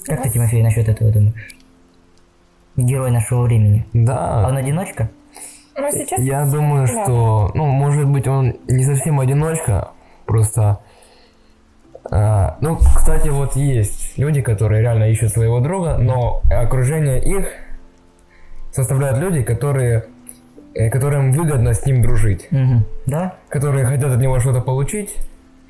Как 0.07 0.23
ты, 0.23 0.31
Тимофей, 0.31 0.63
насчет 0.63 0.89
этого 0.89 1.13
думаешь? 1.13 1.55
Герой 2.77 3.11
нашего 3.11 3.43
времени. 3.43 3.85
Да. 3.93 4.47
А 4.47 4.49
он 4.49 4.57
одиночка? 4.57 5.11
Но 5.77 5.91
сейчас... 5.91 6.19
Я 6.21 6.47
думаю, 6.47 6.87
Да. 6.87 7.05
что, 7.05 7.51
ну, 7.55 7.67
может 7.67 8.09
быть, 8.09 8.27
он 8.27 8.55
не 8.69 8.85
совсем 8.85 9.21
одиночка, 9.21 9.91
просто... 10.25 10.79
а, 12.11 12.57
ну, 12.61 12.77
кстати, 12.77 13.29
вот 13.29 13.57
есть 13.57 14.17
люди, 14.19 14.41
которые 14.41 14.83
реально 14.83 15.11
ищут 15.11 15.31
своего 15.31 15.61
друга, 15.61 15.99
но 15.99 16.43
окружение 16.51 17.23
их 17.23 17.49
составляют 18.73 19.19
люди, 19.19 19.43
которые, 19.43 20.05
э, 20.75 20.91
которым 20.91 21.33
выгодно 21.33 21.75
с 21.75 21.85
ним 21.85 22.01
дружить, 22.03 22.47
Мгм. 22.51 22.87
Да? 23.07 23.35
которые 23.49 23.85
хотят 23.85 24.13
от 24.13 24.21
него 24.21 24.39
что-то 24.41 24.61
получить, 24.61 25.17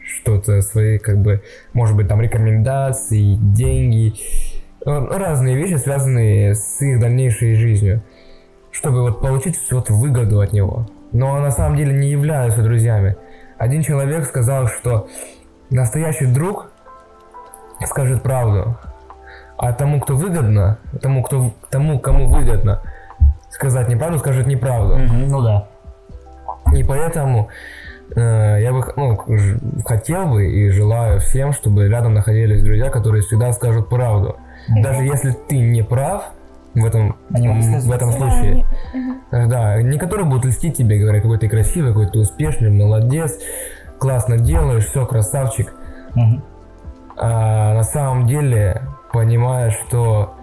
что-то 0.05 0.63
свои, 0.63 0.99
как 0.99 1.19
бы, 1.19 1.43
может 1.73 1.97
быть, 1.97 2.09
там 2.09 2.21
рекомендации, 2.21 3.35
деньги, 3.35 4.15
э, 4.87 5.07
разные 5.11 5.57
вещи, 5.57 5.77
связанные 5.77 6.55
с 6.55 6.81
их 6.81 7.01
дальнейшей 7.01 7.55
жизнью, 7.57 8.03
чтобы 8.71 9.03
вот 9.03 9.21
получить 9.21 9.57
вот 9.71 9.91
выгоду 9.91 10.41
от 10.41 10.53
него. 10.53 10.87
Но 11.13 11.39
на 11.41 11.51
самом 11.51 11.77
деле 11.77 11.93
не 11.95 12.11
являются 12.11 12.63
друзьями. 12.63 13.17
Один 13.57 13.83
человек 13.83 14.25
сказал, 14.27 14.69
что 14.69 15.09
настоящий 15.71 16.27
друг 16.27 16.71
скажет 17.85 18.23
правду, 18.23 18.77
а 19.57 19.73
тому, 19.73 20.01
кто 20.01 20.15
выгодно, 20.17 20.79
тому, 21.03 21.23
кто, 21.23 21.53
тому, 21.71 21.99
кому 21.99 22.29
выгодно 22.29 22.81
сказать 23.51 23.89
неправду, 23.89 24.19
скажет 24.19 24.47
неправду. 24.47 24.97
Мгм, 24.99 25.29
Ну 25.29 25.43
да. 25.43 25.67
И 26.75 26.85
поэтому 26.85 27.49
э, 28.15 28.59
я 28.63 28.73
бы 28.73 28.85
ну, 28.97 29.17
хотел 29.85 30.27
бы 30.27 30.47
и 30.51 30.71
желаю 30.71 31.21
всем, 31.21 31.53
чтобы 31.53 31.89
рядом 31.89 32.15
находились 32.15 32.63
друзья, 32.63 32.91
которые 32.91 33.23
всегда 33.23 33.53
скажут 33.53 33.89
правду. 33.89 34.37
Даже 34.69 35.03
если 35.03 35.33
ты 35.49 35.57
не 35.59 35.83
прав 35.83 36.31
в 36.75 36.85
этом, 36.85 37.17
Они 37.33 37.49
в 37.49 37.91
этом 37.91 38.11
Да, 38.11 38.17
случае, 38.17 38.51
они- 38.53 38.65
мгм. 38.95 39.21
э, 39.31 39.47
да, 39.47 39.83
не 39.83 39.99
которые 39.99 40.27
будут 40.27 40.45
льстить 40.45 40.77
тебе, 40.77 40.99
говоря, 40.99 41.21
какой 41.21 41.39
ты 41.39 41.49
красивый, 41.49 41.93
какой 41.93 42.07
ты 42.09 42.19
успешный, 42.19 42.71
молодец, 42.71 43.39
классно 43.99 44.39
делаешь, 44.39 44.87
все, 44.87 45.07
красавчик. 45.07 45.75
Мгм. 46.15 46.43
А 47.17 47.75
на 47.75 47.83
самом 47.83 48.27
деле 48.27 48.83
понимаешь, 49.13 49.75
что 49.89 50.35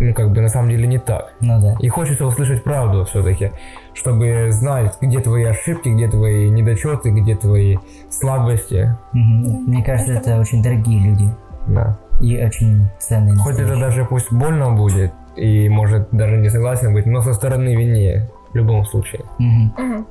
ну 0.00 0.12
как 0.14 0.32
бы 0.32 0.40
на 0.40 0.48
самом 0.48 0.70
деле 0.70 0.86
не 0.86 0.98
так. 0.98 1.34
Ну 1.40 1.60
да. 1.60 1.76
И 1.80 1.88
хочется 1.88 2.26
услышать 2.26 2.64
правду 2.64 3.04
все-таки, 3.04 3.52
чтобы 3.92 4.48
знать, 4.50 4.96
где 5.00 5.20
твои 5.20 5.44
ошибки, 5.44 5.88
где 5.88 6.08
твои 6.08 6.48
недочеты, 6.50 7.10
где 7.10 7.36
твои 7.36 7.76
слабости. 8.10 8.96
Мгм. 9.12 9.64
Мне 9.66 9.84
кажется, 9.84 10.14
это 10.14 10.38
очень 10.40 10.62
дорогие 10.62 11.00
люди 11.00 11.28
Да. 11.68 11.96
и 12.20 12.42
очень 12.44 12.88
ценные. 12.98 13.36
Хоть 13.36 13.58
это 13.58 13.78
даже 13.78 14.04
пусть 14.04 14.32
больно 14.32 14.72
будет, 14.72 15.12
и 15.36 15.68
может 15.68 16.08
даже 16.12 16.36
не 16.38 16.48
согласен 16.48 16.92
быть, 16.94 17.06
но 17.06 17.20
со 17.22 17.32
стороны 17.34 17.74
виннее 17.76 18.30
в 18.52 18.56
любом 18.56 18.84
случае. 18.84 19.22
Мгм. 19.38 19.74
Мгм. 19.76 20.06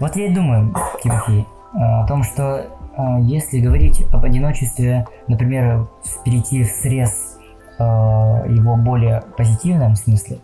Вот 0.00 0.16
я 0.16 0.26
и 0.26 0.34
думаю, 0.34 0.74
Тимофей, 1.02 1.46
а, 1.48 1.53
о 1.74 2.06
том, 2.06 2.22
что 2.22 2.66
а, 2.96 3.18
если 3.20 3.60
говорить 3.60 4.02
об 4.12 4.24
одиночестве, 4.24 5.06
например, 5.26 5.88
перейти 6.24 6.62
в 6.62 6.68
срез 6.68 7.38
а, 7.78 8.44
его 8.46 8.76
более 8.76 9.22
позитивном 9.36 9.96
смысле, 9.96 10.38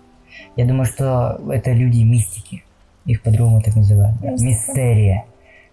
я 0.57 0.67
думаю, 0.67 0.85
что 0.85 1.41
это 1.51 1.73
люди 1.73 2.03
мистики. 2.03 2.65
Их 3.07 3.23
по-другому 3.23 3.63
так 3.63 3.77
называют. 3.77 4.21
Мистика. 4.21 4.45
Мистерия 4.45 5.25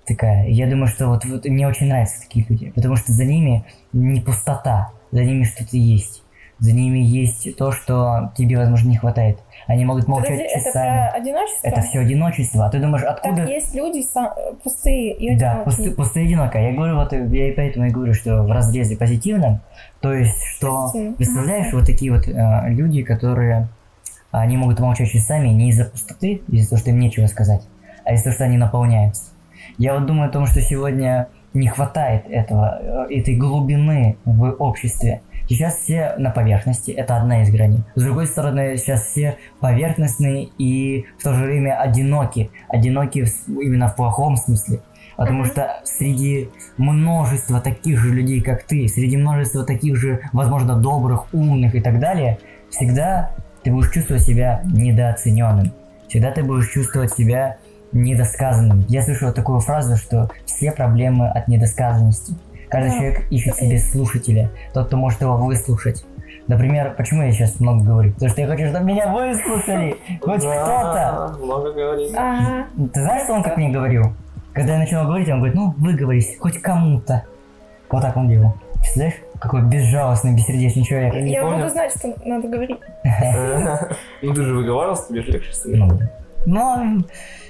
такая. 0.05 0.47
Я 0.47 0.67
думаю, 0.67 0.87
что 0.87 1.07
вот, 1.07 1.25
вот 1.25 1.45
мне 1.45 1.67
очень 1.67 1.87
нравятся 1.87 2.21
такие 2.21 2.45
люди, 2.47 2.71
потому 2.71 2.95
что 2.95 3.11
за 3.11 3.25
ними 3.25 3.65
не 3.93 4.21
пустота, 4.21 4.91
за 5.11 5.23
ними 5.23 5.43
что-то 5.43 5.77
есть. 5.77 6.23
За 6.59 6.71
ними 6.71 6.99
есть 6.99 7.55
то, 7.57 7.71
что 7.71 8.31
тебе, 8.35 8.57
возможно, 8.57 8.89
не 8.89 8.97
хватает. 8.97 9.39
Они 9.67 9.83
могут 9.85 10.07
молчать 10.07 10.29
Подожди, 10.37 10.53
это 10.55 10.63
часами. 10.65 10.87
про 10.87 11.07
одиночество? 11.17 11.67
Это 11.67 11.81
все 11.81 11.99
одиночество. 11.99 12.65
А 12.65 12.69
ты 12.69 12.79
думаешь, 12.79 13.03
Так 13.03 13.17
откуда... 13.17 13.45
есть 13.45 13.75
люди 13.75 13.99
са- 13.99 14.55
пустые 14.63 15.13
и 15.13 15.35
Да, 15.37 15.51
одинокие. 15.51 15.63
пусты, 15.65 15.91
пустые 15.91 16.25
одиноко. 16.25 16.57
Я 16.59 16.71
говорю, 16.73 16.95
вот 16.95 17.11
я 17.11 17.49
и 17.49 17.51
поэтому 17.51 17.85
и 17.85 17.89
говорю, 17.89 18.13
что 18.13 18.43
в 18.43 18.51
разрезе 18.51 18.95
позитивном, 18.95 19.59
то 19.99 20.13
есть, 20.13 20.41
что 20.55 20.83
Позитивно. 20.83 21.15
представляешь, 21.17 21.73
вот 21.73 21.85
такие 21.85 22.11
вот 22.13 22.27
э, 22.27 22.69
люди, 22.69 23.03
которые 23.03 23.67
они 24.31 24.55
могут 24.57 24.79
молчать 24.79 25.09
часами 25.09 25.49
не 25.49 25.69
из-за 25.69 25.85
пустоты, 25.85 26.41
из-за 26.47 26.69
того, 26.69 26.79
что 26.79 26.89
им 26.91 26.99
нечего 26.99 27.25
сказать, 27.27 27.61
а 28.05 28.13
из-за 28.13 28.25
того, 28.25 28.35
что 28.35 28.43
они 28.45 28.57
наполняются. 28.57 29.23
Я 29.77 29.93
вот 29.95 30.05
думаю 30.05 30.29
о 30.29 30.31
том, 30.31 30.45
что 30.45 30.61
сегодня 30.61 31.27
не 31.53 31.67
хватает 31.67 32.23
этого, 32.29 33.05
э, 33.09 33.15
этой 33.15 33.35
глубины 33.35 34.15
в 34.23 34.51
обществе. 34.59 35.21
Сейчас 35.49 35.77
все 35.77 36.13
на 36.17 36.29
поверхности, 36.29 36.91
это 36.91 37.17
одна 37.17 37.43
из 37.43 37.49
граней. 37.49 37.83
С 37.95 38.03
другой 38.03 38.27
стороны, 38.27 38.77
сейчас 38.77 39.03
все 39.03 39.37
поверхностные 39.59 40.49
и 40.57 41.05
в 41.17 41.23
то 41.23 41.33
же 41.33 41.45
время 41.45 41.79
одиноки. 41.79 42.51
Одиноки 42.67 43.25
именно 43.47 43.87
в 43.87 43.95
плохом 43.95 44.35
смысле. 44.35 44.81
Потому 45.15 45.45
что 45.45 45.81
среди 45.83 46.49
множества 46.77 47.59
таких 47.59 47.97
же 47.97 48.13
людей, 48.13 48.41
как 48.41 48.63
ты, 48.63 48.87
среди 48.87 49.17
множества 49.17 49.63
таких 49.63 49.95
же, 49.95 50.21
возможно, 50.31 50.75
добрых, 50.75 51.33
умных 51.33 51.73
и 51.73 51.81
так 51.81 51.99
далее, 51.99 52.37
всегда 52.69 53.31
ты 53.63 53.71
будешь 53.71 53.91
чувствовать 53.91 54.23
себя 54.23 54.61
недооцененным. 54.65 55.71
Всегда 56.07 56.31
ты 56.31 56.43
будешь 56.43 56.69
чувствовать 56.69 57.13
себя 57.13 57.57
недосказанным. 57.91 58.85
Я 58.89 59.01
слышал 59.01 59.33
такую 59.33 59.59
фразу, 59.59 59.97
что 59.97 60.29
все 60.45 60.71
проблемы 60.71 61.29
от 61.29 61.47
недосказанности. 61.47 62.35
Каждый 62.69 62.89
Да, 62.89 62.95
человек 62.97 63.31
ищет 63.31 63.55
себе 63.55 63.77
слушателя, 63.79 64.49
тот, 64.73 64.87
кто 64.87 64.97
может 64.97 65.21
его 65.21 65.37
выслушать. 65.37 66.05
Например, 66.47 66.93
почему 66.97 67.23
я 67.23 67.31
сейчас 67.31 67.59
много 67.59 67.83
говорю? 67.83 68.13
Потому 68.13 68.29
что 68.31 68.41
я 68.41 68.47
хочу, 68.47 68.67
чтобы 68.69 68.85
меня 68.85 69.11
выслушали. 69.11 69.97
Хоть 70.21 70.39
кто-то. 70.41 71.35
Много 71.41 71.73
говорить. 71.73 72.13
Ага. 72.15 72.67
Ты 72.93 73.01
знаешь, 73.01 73.23
что 73.23 73.33
он 73.33 73.43
как 73.43 73.57
мне 73.57 73.69
говорил? 73.69 74.13
Когда 74.53 74.73
я 74.73 74.79
начал 74.79 75.03
говорить, 75.05 75.29
он 75.29 75.37
говорит, 75.37 75.55
ну, 75.55 75.73
выговорись, 75.77 76.37
хоть 76.39 76.61
кому-то. 76.61 77.23
Вот 77.89 78.01
так 78.01 78.15
он 78.17 78.29
делал. 78.29 78.53
Представляешь, 78.75 79.15
какой 79.39 79.61
безжалостный, 79.63 80.35
бессердечный 80.35 80.83
человек. 80.83 81.13
не 81.15 81.31
Я 81.33 81.41
понял. 81.41 81.57
буду 81.57 81.69
знать, 81.69 81.91
что 81.91 82.13
надо 82.25 82.47
говорить. 82.47 82.77
Ну 84.21 84.33
ты 84.33 84.43
же 84.43 84.55
выговаривался, 84.55 85.07
тебе 85.09 85.21
же 85.21 85.31
легче 85.31 85.53
становится. 85.53 86.11
Ну, 86.45 87.03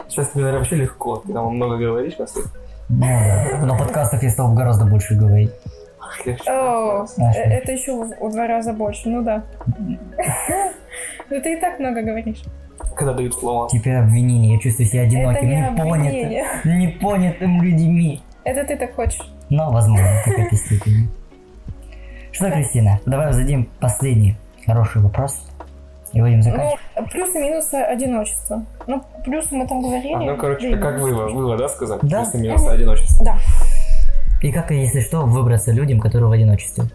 Сейчас 0.08 0.30
тебе, 0.30 0.42
наверное, 0.42 0.60
вообще 0.60 0.76
легко, 0.78 1.18
ты 1.18 1.34
там 1.34 1.54
много 1.56 1.78
говоришь, 1.78 2.16
по 2.18 2.26
сути. 2.26 2.48
Ну 2.90 3.02
да. 3.02 3.66
На 3.66 3.78
подкастах 3.78 4.24
я 4.24 4.30
стал 4.30 4.54
гораздо 4.54 4.86
больше 4.86 5.16
говорить. 5.16 5.52
О, 6.48 7.04
э, 7.04 7.06
что? 7.06 7.24
это 7.24 7.72
еще 7.72 7.94
в 7.94 8.32
два 8.32 8.48
раза 8.48 8.74
больше, 8.74 9.10
ну 9.10 9.24
да. 9.24 9.44
Ну 11.30 11.42
ты 11.42 11.54
и 11.54 11.60
так 11.60 11.80
много 11.80 12.02
говоришь. 12.02 12.42
Когда 12.96 13.14
дают 13.14 13.34
слова. 13.34 13.68
Теперь 13.70 13.96
обвинение, 13.96 14.54
я 14.54 14.60
чувствую 14.60 14.88
себя 14.88 15.02
одиноким, 15.02 15.50
не 15.50 15.58
непонятым, 15.58 16.80
непонятым 16.80 17.62
людьми. 17.62 18.22
Это 18.46 18.64
ты 18.64 18.78
так 18.78 18.96
хочешь. 18.96 19.30
Но, 19.50 19.72
возможно, 19.72 20.08
в 20.22 20.26
какой-то 20.26 20.56
степени. 20.56 21.10
Что, 22.32 22.50
Кристина, 22.52 23.00
давай 23.06 23.34
зададим 23.34 23.68
последний 23.80 24.38
хороший 24.66 25.02
вопрос. 25.02 25.47
И 26.18 26.22
будем 26.22 26.42
заканчивать. 26.42 26.80
Ну, 27.00 27.06
плюсы 27.08 27.38
и 27.40 27.42
минусы 27.50 27.76
одиночества. 27.76 28.66
Ну, 28.88 29.04
плюсы 29.24 29.56
мы 29.56 29.68
там 29.68 29.82
говорили. 29.82 30.14
А, 30.14 30.20
ну, 30.20 30.38
короче, 30.38 30.72
да 30.72 30.78
и 30.78 30.80
как 30.82 31.00
вывод, 31.00 31.32
вывод, 31.32 31.58
да, 31.60 31.70
сказать? 31.70 32.00
Да. 32.02 32.24
Плюсы, 32.24 32.38
минусы, 32.40 32.68
одиночество. 32.68 33.26
Да. 33.26 33.38
И 34.42 34.52
как, 34.52 34.72
если 34.72 35.02
что, 35.02 35.22
выбраться 35.22 35.72
людям, 35.72 36.00
которые 36.00 36.30
в 36.30 36.32
одиночестве. 36.32 36.86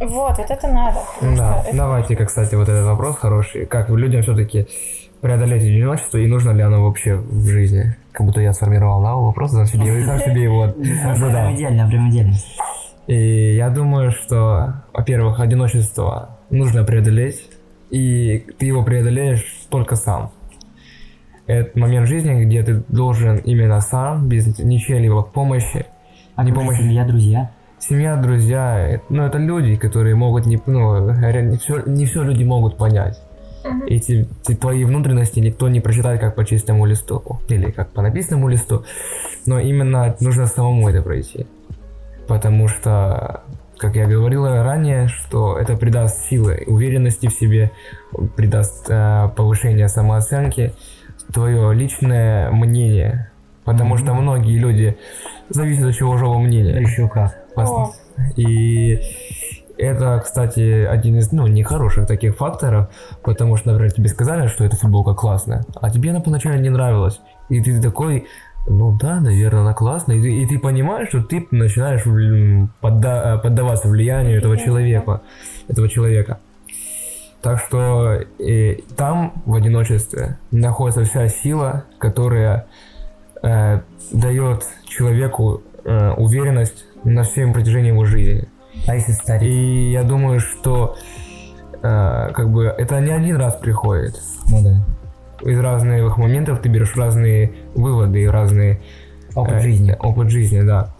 Вот, 0.00 0.36
вот 0.38 0.50
это 0.50 0.68
надо. 0.68 0.98
Да, 1.20 1.62
это- 1.66 1.76
давайте-ка, 1.76 2.26
кстати, 2.26 2.54
вот 2.54 2.68
этот 2.68 2.86
вопрос 2.86 3.16
хороший. 3.16 3.66
Как 3.66 3.88
людям 3.90 4.22
все-таки 4.22 4.66
преодолеть 5.20 5.62
одиночество 5.62 6.18
и 6.18 6.26
нужно 6.26 6.50
ли 6.50 6.62
оно 6.62 6.82
вообще 6.84 7.14
в 7.14 7.46
жизни? 7.46 7.96
Как 8.12 8.26
будто 8.26 8.40
я 8.40 8.52
сформировал, 8.52 9.02
да, 9.02 9.14
вопрос, 9.14 9.52
сам 9.52 9.66
себе, 9.66 10.00
и 10.00 10.04
сам 10.04 10.18
себе 10.24 10.42
его 10.42 10.66
задал. 11.16 11.30
Прям 11.30 11.54
идеально, 11.54 11.88
прям 11.88 12.10
идеально. 12.10 12.34
И 13.06 13.54
я 13.56 13.68
думаю, 13.70 14.10
что, 14.12 14.74
во-первых, 14.92 15.40
одиночество 15.40 16.38
нужно 16.50 16.84
преодолеть, 16.84 17.42
и 17.92 18.38
ты 18.58 18.66
его 18.66 18.82
преодолеешь 18.82 19.44
только 19.68 19.94
сам. 19.96 20.32
Это 21.46 21.78
момент 21.78 22.08
жизни, 22.08 22.44
где 22.44 22.62
ты 22.62 22.82
должен 22.88 23.36
именно 23.36 23.80
сам, 23.80 24.28
без 24.28 24.58
ничьей-либо 24.58 25.22
помощи. 25.22 25.86
А 26.34 26.42
Не 26.44 26.52
помощь. 26.52 26.78
семья, 26.78 27.04
друзья. 27.04 27.50
Семья, 27.78 28.16
друзья, 28.16 29.00
ну 29.08 29.24
это 29.24 29.38
люди, 29.38 29.76
которые 29.76 30.14
могут 30.14 30.46
не, 30.46 30.58
ну, 30.66 31.04
говоря, 31.04 31.42
не 31.42 31.58
все, 31.58 31.82
не 31.84 32.06
все 32.06 32.22
люди 32.22 32.44
могут 32.44 32.78
понять. 32.78 33.20
Эти, 33.86 34.26
эти 34.42 34.56
твои 34.56 34.84
внутренности 34.84 35.40
никто 35.40 35.68
не 35.68 35.80
прочитает 35.80 36.20
как 36.20 36.34
по 36.34 36.44
чистому 36.44 36.86
листу 36.86 37.40
или 37.48 37.70
как 37.70 37.90
по 37.90 38.00
написанному 38.00 38.48
листу, 38.48 38.84
но 39.46 39.60
именно 39.60 40.16
нужно 40.20 40.46
самому 40.46 40.88
это 40.88 41.02
пройти. 41.02 41.46
Потому 42.26 42.68
что, 42.68 43.42
как 43.82 43.96
я 43.96 44.06
говорил 44.06 44.46
ранее, 44.46 45.08
что 45.08 45.58
это 45.58 45.76
придаст 45.76 46.28
силы, 46.30 46.62
уверенности 46.66 47.26
в 47.26 47.32
себе, 47.32 47.70
придаст 48.36 48.86
э, 48.88 49.28
повышение 49.36 49.88
самооценки, 49.88 50.72
твое 51.34 51.74
личное 51.74 52.50
мнение. 52.50 53.30
Потому 53.64 53.94
Мгм. 53.94 53.98
что 54.04 54.14
многие 54.14 54.58
люди 54.58 54.96
зависят 55.48 55.84
от 55.84 55.94
чужого 55.94 56.38
мнения. 56.38 56.80
Еще 56.80 57.08
как. 57.08 57.34
И 58.36 59.00
это, 59.78 60.20
кстати, 60.24 60.84
один 60.84 61.18
из, 61.18 61.32
ну, 61.32 61.46
нехороших 61.46 62.06
таких 62.06 62.36
факторов, 62.36 62.88
потому 63.22 63.56
что, 63.56 63.70
например, 63.72 63.92
тебе 63.92 64.08
сказали, 64.08 64.46
что 64.48 64.64
эта 64.64 64.76
футболка 64.76 65.14
классная, 65.14 65.64
а 65.80 65.90
тебе 65.90 66.10
она 66.10 66.20
поначалу 66.20 66.56
не 66.56 66.70
нравилась. 66.70 67.20
И 67.48 67.60
ты 67.60 67.80
такой, 67.80 68.26
ну 68.68 68.96
да, 69.00 69.20
наверное, 69.20 69.62
она 69.62 69.74
классная. 69.74 70.16
И 70.16 70.22
ты, 70.22 70.28
и 70.42 70.46
ты 70.46 70.58
понимаешь, 70.58 71.08
что 71.08 71.22
ты 71.22 71.46
начинаешь 71.50 72.02
подда- 72.80 73.31
поддаваться 73.42 73.88
влиянию 73.88 74.38
этого 74.38 74.56
человека. 74.56 75.22
Этого 75.68 75.88
человека. 75.88 76.38
Так 77.42 77.60
что 77.60 78.20
э, 78.38 78.76
там, 78.96 79.42
в 79.46 79.54
одиночестве, 79.54 80.38
находится 80.52 81.04
вся 81.04 81.28
сила, 81.28 81.84
которая 81.98 82.66
э, 83.42 83.80
дает 84.12 84.64
человеку 84.86 85.62
э, 85.84 86.10
уверенность 86.12 86.84
на 87.02 87.24
всем 87.24 87.52
протяжении 87.52 87.88
его 87.88 88.04
жизни. 88.04 88.48
А 88.86 88.94
если 88.94 89.12
старик? 89.12 89.42
И 89.42 89.90
я 89.90 90.04
думаю, 90.04 90.38
что 90.38 90.96
э, 91.82 92.30
как 92.32 92.48
бы 92.50 92.66
это 92.66 93.00
не 93.00 93.10
один 93.10 93.36
раз 93.36 93.56
приходит. 93.56 94.20
Ну 94.48 94.62
да. 94.62 94.84
Из 95.48 95.58
разных 95.58 96.16
моментов 96.18 96.60
ты 96.60 96.68
берешь 96.68 96.94
разные 96.94 97.52
выводы 97.74 98.22
и 98.22 98.26
разные 98.26 98.80
Опыт 99.34 99.54
э, 99.54 99.60
жизни. 99.60 99.96
Опыт 99.98 100.30
жизни, 100.30 100.60
да. 100.60 100.91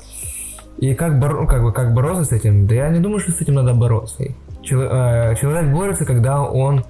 И 0.83 0.95
как, 0.95 1.13
боро- 1.23 1.47
как, 1.47 1.63
бы, 1.63 1.73
как 1.73 1.95
бороться 1.95 2.25
с 2.25 2.33
этим? 2.33 2.67
Да 2.67 2.75
я 2.75 2.89
не 2.89 2.99
думаю, 2.99 3.21
что 3.21 3.31
с 3.31 3.41
этим 3.41 3.55
надо 3.55 3.73
бороться. 3.73 4.25
Чело- 4.63 4.89
э, 4.91 5.37
человек 5.41 5.71
борется, 5.73 6.05
когда 6.05 6.43
он... 6.43 6.85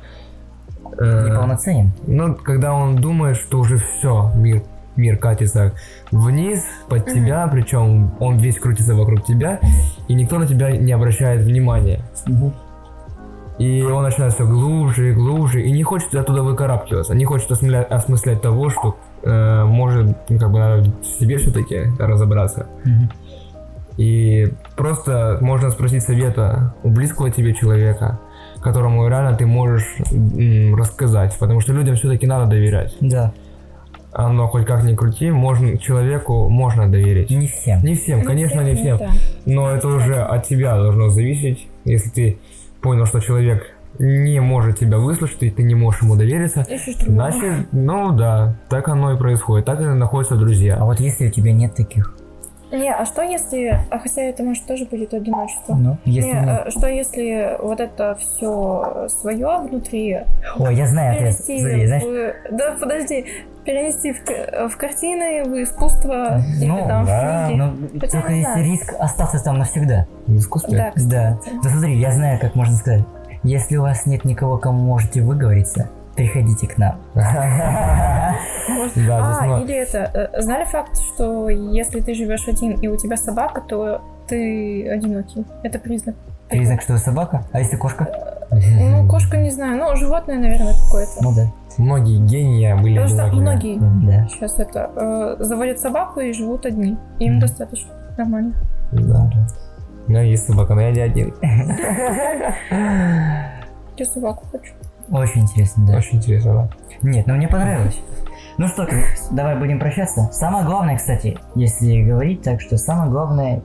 э, 0.99 1.29
Неполноценен. 1.29 1.93
ну, 2.07 2.35
когда 2.35 2.73
он 2.73 2.97
думает, 2.97 3.37
что 3.37 3.59
уже 3.59 3.77
все, 3.77 4.31
мир, 4.35 4.63
мир 4.97 5.19
катится 5.19 5.73
вниз 6.11 6.65
под 6.89 7.05
тебя, 7.05 7.47
причем 7.49 8.13
он 8.19 8.39
весь 8.39 8.59
крутится 8.59 8.95
вокруг 8.95 9.25
тебя, 9.27 9.61
и 10.09 10.15
никто 10.15 10.39
на 10.39 10.47
тебя 10.47 10.71
не 10.71 10.93
обращает 10.93 11.43
внимания. 11.45 12.01
Мгм. 12.27 12.55
И 13.59 13.83
он 13.83 14.03
начинает 14.05 14.33
все 14.33 14.47
глубже 14.47 15.11
и 15.11 15.13
глубже, 15.13 15.61
и 15.61 15.71
не 15.71 15.83
хочет 15.83 16.15
оттуда 16.15 16.43
выкарабкиваться, 16.43 17.15
не 17.15 17.27
хочет 17.27 17.51
осмысля- 17.51 17.85
осмыслять 17.85 18.41
того, 18.41 18.71
что 18.71 18.97
э, 19.23 19.65
может, 19.65 20.17
ну, 20.31 20.39
как 20.39 20.51
бы, 20.51 20.59
надо 20.59 20.91
в 21.03 21.05
себе 21.05 21.37
все-таки 21.37 21.83
разобраться. 21.99 22.67
Мгм. 22.87 23.11
И 23.97 24.53
просто 24.77 25.39
можно 25.41 25.71
спросить 25.71 26.03
совета 26.03 26.75
у 26.83 26.91
близкого 26.91 27.31
тебе 27.31 27.55
человека, 27.55 28.21
которому 28.63 29.07
реально 29.09 29.37
ты 29.37 29.47
можешь 29.47 29.87
рассказать, 30.77 31.37
потому 31.39 31.61
что 31.61 31.73
людям 31.73 31.97
все-таки 31.97 32.27
надо 32.27 32.51
доверять. 32.51 32.95
Да. 33.01 33.33
Оно 34.13 34.47
хоть 34.47 34.67
как 34.67 34.85
ни 34.85 34.95
крути, 34.95 35.31
можно, 35.31 35.79
человеку 35.79 36.49
можно 36.49 36.91
доверить. 36.91 37.31
Не 37.31 37.47
всем. 37.47 37.83
Не 37.83 37.95
всем, 37.95 38.23
конечно, 38.23 38.61
не 38.61 38.75
всем. 38.75 38.99
Да. 38.99 39.11
Но 39.47 39.71
это 39.71 39.89
уже 39.89 40.17
от 40.17 40.47
тебя 40.47 40.77
должно 40.77 41.09
зависеть. 41.09 41.67
Если 41.85 42.11
ты 42.11 42.39
понял, 42.83 43.07
что 43.07 43.21
человек 43.21 43.75
не 43.99 44.41
может 44.41 44.79
тебя 44.79 44.99
выслушать, 44.99 45.43
и 45.43 45.51
ты 45.51 45.63
не 45.63 45.75
можешь 45.75 46.03
ему 46.03 46.17
довериться, 46.17 46.67
значит, 47.07 47.69
ну 47.73 48.13
да, 48.13 48.57
так 48.69 48.89
оно 48.89 49.13
и 49.13 49.19
происходит. 49.19 49.67
Так 49.67 49.81
и 49.81 49.85
находятся 49.85 50.35
А 50.35 50.39
друзья. 50.39 50.79
вот 50.81 51.01
если 51.01 51.29
у 51.29 51.31
тебя 51.31 51.53
нет 51.53 51.75
таких, 51.75 52.15
Не, 52.73 52.93
а 52.93 53.05
что 53.05 53.23
если... 53.23 53.79
А 53.91 53.99
хотя 53.99 54.23
это, 54.23 54.43
может, 54.43 54.65
тоже 54.67 54.87
будет 54.87 55.13
одиночество. 55.15 55.75
ну, 55.75 55.99
если 56.05 56.31
Не, 56.31 56.67
э, 56.67 56.71
что 56.71 56.87
если 56.89 57.57
вот 57.61 57.81
это 57.81 58.17
все 58.19 59.09
свое 59.09 59.59
внутри 59.59 60.21
Ой, 60.59 60.75
я 60.75 60.87
знаю 60.87 61.17
ответ. 61.17 61.35
Смотри, 61.35 61.87
знаешь, 61.87 62.03
в... 62.03 62.57
Да, 62.57 62.77
подожди. 62.81 63.27
Перенести 63.65 64.13
в, 64.13 64.25
к- 64.25 64.69
в 64.71 64.77
картины, 64.77 65.45
в 65.45 65.63
искусство 65.63 66.41
или 66.59 66.67
ну, 66.67 66.79
там 66.89 67.05
да, 67.07 67.45
в 67.45 67.47
книги. 67.47 67.59
ну, 67.61 68.01
Хотя 68.01 68.21
только 68.21 68.33
есть 68.33 68.49
знаю. 68.49 68.65
риск 68.65 68.95
остаться 68.99 69.45
там 69.45 69.59
навсегда. 69.59 70.07
В 70.27 70.37
искусстве. 70.37 70.79
Да, 70.79 70.91
кстати. 70.91 71.09
Да. 71.11 71.39
Да 71.63 71.71
смотри, 71.71 71.99
я 72.01 72.11
знаю, 72.11 72.41
как 72.41 72.55
можно 72.57 72.75
сказать. 72.77 73.05
Если 73.45 73.77
у 73.77 73.83
вас 73.83 74.07
нет 74.07 74.25
никого, 74.25 74.57
кому 74.59 74.83
можете 74.83 75.21
выговориться, 75.21 75.91
приходите 76.15 76.67
к 76.67 76.79
нам. 76.79 76.97
Может- 77.15 79.07
Да, 79.07 79.39
а, 79.41 79.61
или 79.61 79.75
это, 79.75 80.31
э, 80.35 80.41
знали 80.43 80.65
факт, 80.65 80.97
что 81.15 81.49
если 81.49 82.01
ты 82.01 82.15
живешь 82.15 82.47
один 82.49 82.73
и 82.73 82.89
у 82.89 82.97
тебя 82.97 83.17
собака, 83.17 83.61
то 83.61 84.01
ты 84.29 84.89
одинокий. 84.89 85.45
Это 85.63 85.79
признак. 85.79 86.15
Признак, 86.49 86.83
что 86.83 86.99
собака? 86.99 87.45
А 87.53 87.59
если 87.61 87.77
кошка? 87.77 88.07
Ну, 88.51 89.09
кошка 89.09 89.37
не 89.39 89.51
знаю, 89.51 89.79
ну, 89.79 89.97
животное, 89.97 90.37
наверное, 90.39 90.75
какое-то. 90.87 91.13
Ну 91.23 91.35
да. 91.35 91.47
Многие 91.79 92.19
гении 92.19 92.71
были 92.83 92.99
Потому 92.99 93.29
что 93.29 93.37
многие 93.37 93.79
Да. 94.07 94.29
сейчас 94.29 94.59
это 94.59 94.91
э, 94.95 95.37
заводят 95.43 95.81
собаку 95.81 96.21
и 96.21 96.33
живут 96.33 96.67
одни. 96.67 96.97
Им 97.19 97.41
достаточно 97.41 97.91
нормально. 98.19 98.53
Да. 98.93 99.31
У 100.07 100.11
меня 100.11 100.23
есть 100.23 100.47
собака, 100.47 100.75
но 100.75 100.83
я 100.83 100.91
не 100.91 101.01
один. 101.01 101.35
Я 103.97 104.05
собаку 104.05 104.45
хочу. 104.53 104.73
Очень 105.11 105.43
интересно, 105.43 105.87
да. 105.87 105.97
Очень 105.99 106.19
интересно, 106.19 106.55
да. 106.55 106.71
Нет, 107.03 107.27
ну 107.27 107.35
мне 107.35 107.49
понравилось. 107.49 108.01
Ну 108.59 108.69
что, 108.69 108.87
давай 109.31 109.57
будем 109.57 109.79
прощаться. 109.81 110.29
Самое 110.33 110.65
главное, 110.65 110.97
кстати, 110.97 111.39
если 111.55 112.03
говорить 112.03 112.43
так, 112.43 112.61
что 112.61 112.77
самое 112.77 113.11
главное 113.11 113.63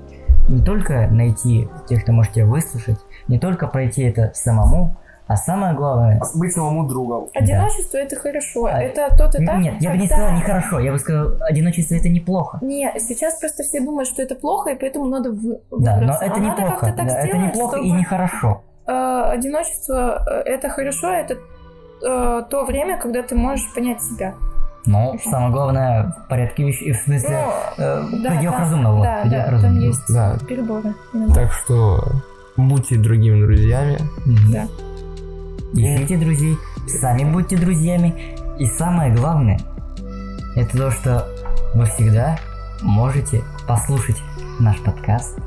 не 0.48 0.64
только 0.64 1.08
найти 1.08 1.68
тех, 1.90 2.04
кто 2.04 2.14
может 2.14 2.34
тебя 2.34 2.46
выслушать, 2.46 2.98
не 3.28 3.38
только 3.38 3.68
пройти 3.68 4.04
это 4.04 4.32
самому, 4.34 4.96
а 5.28 5.36
самое 5.36 5.76
главное... 5.76 6.22
Быть 6.36 6.54
самому 6.54 6.88
другом. 6.88 7.28
Одиночество 7.36 7.98
это 7.98 8.16
хорошо. 8.16 8.68
А, 8.68 8.82
Это 8.82 9.14
тот 9.18 9.36
этап. 9.36 9.58
Нет, 9.58 9.76
я 9.82 9.90
бы 9.92 9.98
не 9.98 10.08
когда- 10.08 10.16
сказал 10.24 10.38
нехорошо, 10.38 10.80
я 10.80 10.92
бы 10.94 11.00
сказал, 11.00 11.34
одиночество 11.42 11.96
это 11.96 12.08
неплохо. 12.08 12.60
Не, 12.62 12.94
сейчас 12.98 13.38
просто 13.38 13.64
все 13.64 13.82
думают, 13.82 14.08
что 14.08 14.22
это 14.22 14.36
плохо, 14.36 14.70
и 14.70 14.80
поэтому 14.80 15.06
надо 15.08 15.32
вы... 15.32 15.60
Да, 15.70 15.98
но 16.00 16.14
это 16.14 16.26
А 16.34 16.40
надо 16.40 16.40
неплохо. 16.40 16.80
как-то 16.80 16.98
так 16.98 17.08
Да, 17.08 17.18
это 17.20 17.28
сделать, 17.28 17.48
неплохо 17.54 17.76
и 17.78 17.84
чтобы, 17.88 18.00
нехорошо. 18.00 18.62
Э, 18.88 19.22
одиночество 19.32 20.24
э, 20.28 20.42
это 20.46 20.70
хорошо, 20.70 21.08
это 21.12 21.36
э, 21.36 22.44
то 22.50 22.66
время, 22.66 22.98
когда 23.00 23.22
ты 23.24 23.36
можешь 23.36 23.66
понять 23.74 24.02
себя. 24.02 24.36
Но 24.86 25.18
самое 25.24 25.52
главное 25.52 26.16
в 26.26 26.30
порядке 26.30 26.64
вещей, 26.64 26.94
в 26.94 26.98
смысле, 26.98 27.44
Ну, 27.78 27.84
э, 27.84 28.04
да, 28.24 28.30
пределах 28.32 28.56
да, 28.58 28.62
разумного. 28.64 29.04
да, 29.04 29.22
пределах 29.22 29.46
да, 29.46 29.52
там 29.52 29.54
разумного. 29.64 29.86
есть 29.86 30.14
Да. 30.14 30.38
переборы. 30.48 30.94
иногда. 31.14 31.34
Так 31.34 31.52
что 31.54 32.04
будьте 32.56 32.96
другими 32.98 33.42
друзьями. 33.46 33.98
Да. 34.52 34.68
Ищите 35.74 36.18
друзей, 36.18 36.58
сами 36.88 37.26
будьте 37.30 37.58
друзьями. 37.58 38.16
И 38.58 38.66
самое 38.66 39.14
главное, 39.14 39.60
это 40.56 40.78
то, 40.78 40.92
что 40.92 41.28
вы 41.76 41.86
всегда 41.86 42.38
можете 42.82 43.44
послушать 43.68 44.18
наш 44.60 44.80
подкаст. 44.82 45.38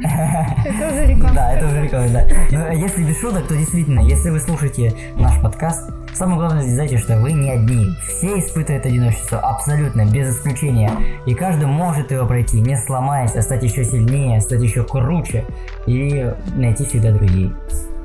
Это 0.00 0.88
уже 0.88 1.06
реклама. 1.06 1.34
Да, 1.34 1.52
это 1.52 1.66
уже 1.66 1.82
реклама, 1.82 2.08
да. 2.08 2.26
Но 2.50 2.72
если 2.72 3.04
без 3.04 3.18
шуток, 3.20 3.48
то 3.48 3.56
действительно, 3.56 4.00
если 4.00 4.30
вы 4.30 4.40
слушаете 4.40 4.92
наш 5.16 5.40
подкаст, 5.40 5.90
самое 6.14 6.38
главное 6.38 6.62
знаете, 6.62 6.98
что 6.98 7.18
вы 7.18 7.32
не 7.32 7.50
одни. 7.50 7.86
Все 8.06 8.38
испытывают 8.38 8.86
одиночество, 8.86 9.38
абсолютно, 9.40 10.04
без 10.06 10.36
исключения. 10.36 10.90
И 11.26 11.34
каждый 11.34 11.66
может 11.66 12.10
его 12.10 12.26
пройти, 12.26 12.60
не 12.60 12.76
сломаясь, 12.76 13.34
а 13.34 13.42
стать 13.42 13.62
еще 13.62 13.84
сильнее, 13.84 14.40
стать 14.40 14.62
еще 14.62 14.84
круче 14.84 15.44
и 15.86 16.32
найти 16.54 16.84
всегда 16.84 17.12
друзей. 17.12 17.52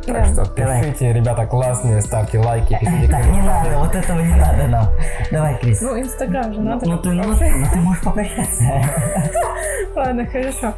Так 0.06 0.16
Да. 0.16 0.26
что 0.44 0.46
пишите, 0.54 1.14
ребята 1.14 1.46
классные, 1.46 2.02
ставьте 2.02 2.40
лайки, 2.40 2.78
пишите 2.80 3.08
Так, 3.12 3.26
не 3.26 3.42
надо, 3.42 3.78
вот 3.80 3.96
этого 3.96 4.20
не 4.20 4.36
надо 4.36 4.68
нам. 4.68 4.86
Давай, 5.32 5.58
Крис. 5.60 5.82
Ну, 5.82 6.00
Инстаграм 6.00 6.54
же 6.54 6.62
надо. 6.62 6.86
Ну 6.90 6.98
ты, 6.98 7.10
ну, 7.12 7.24
ну 7.24 7.38
ты 7.38 7.78
можешь 7.80 8.04
попрощаться. 8.04 8.64
Ладно, 9.96 10.26
хорошо. 10.26 10.74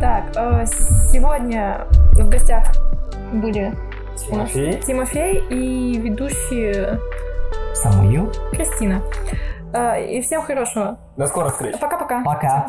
Так, 0.00 0.24
э, 0.36 0.64
сегодня 1.12 1.86
в 2.12 2.28
гостях 2.28 2.64
были 3.32 3.72
Тимофей. 4.16 4.80
Тимофей 4.82 5.42
и 5.50 5.98
ведущие 6.00 6.98
Самую. 7.74 8.30
Кристина. 8.52 9.02
Э, 9.74 10.02
И 10.04 10.20
всем 10.22 10.42
хорошего. 10.42 10.98
До 11.16 11.26
скорых 11.26 11.52
встреч. 11.52 11.78
Пока-пока. 11.78 12.22
Пока. 12.22 12.66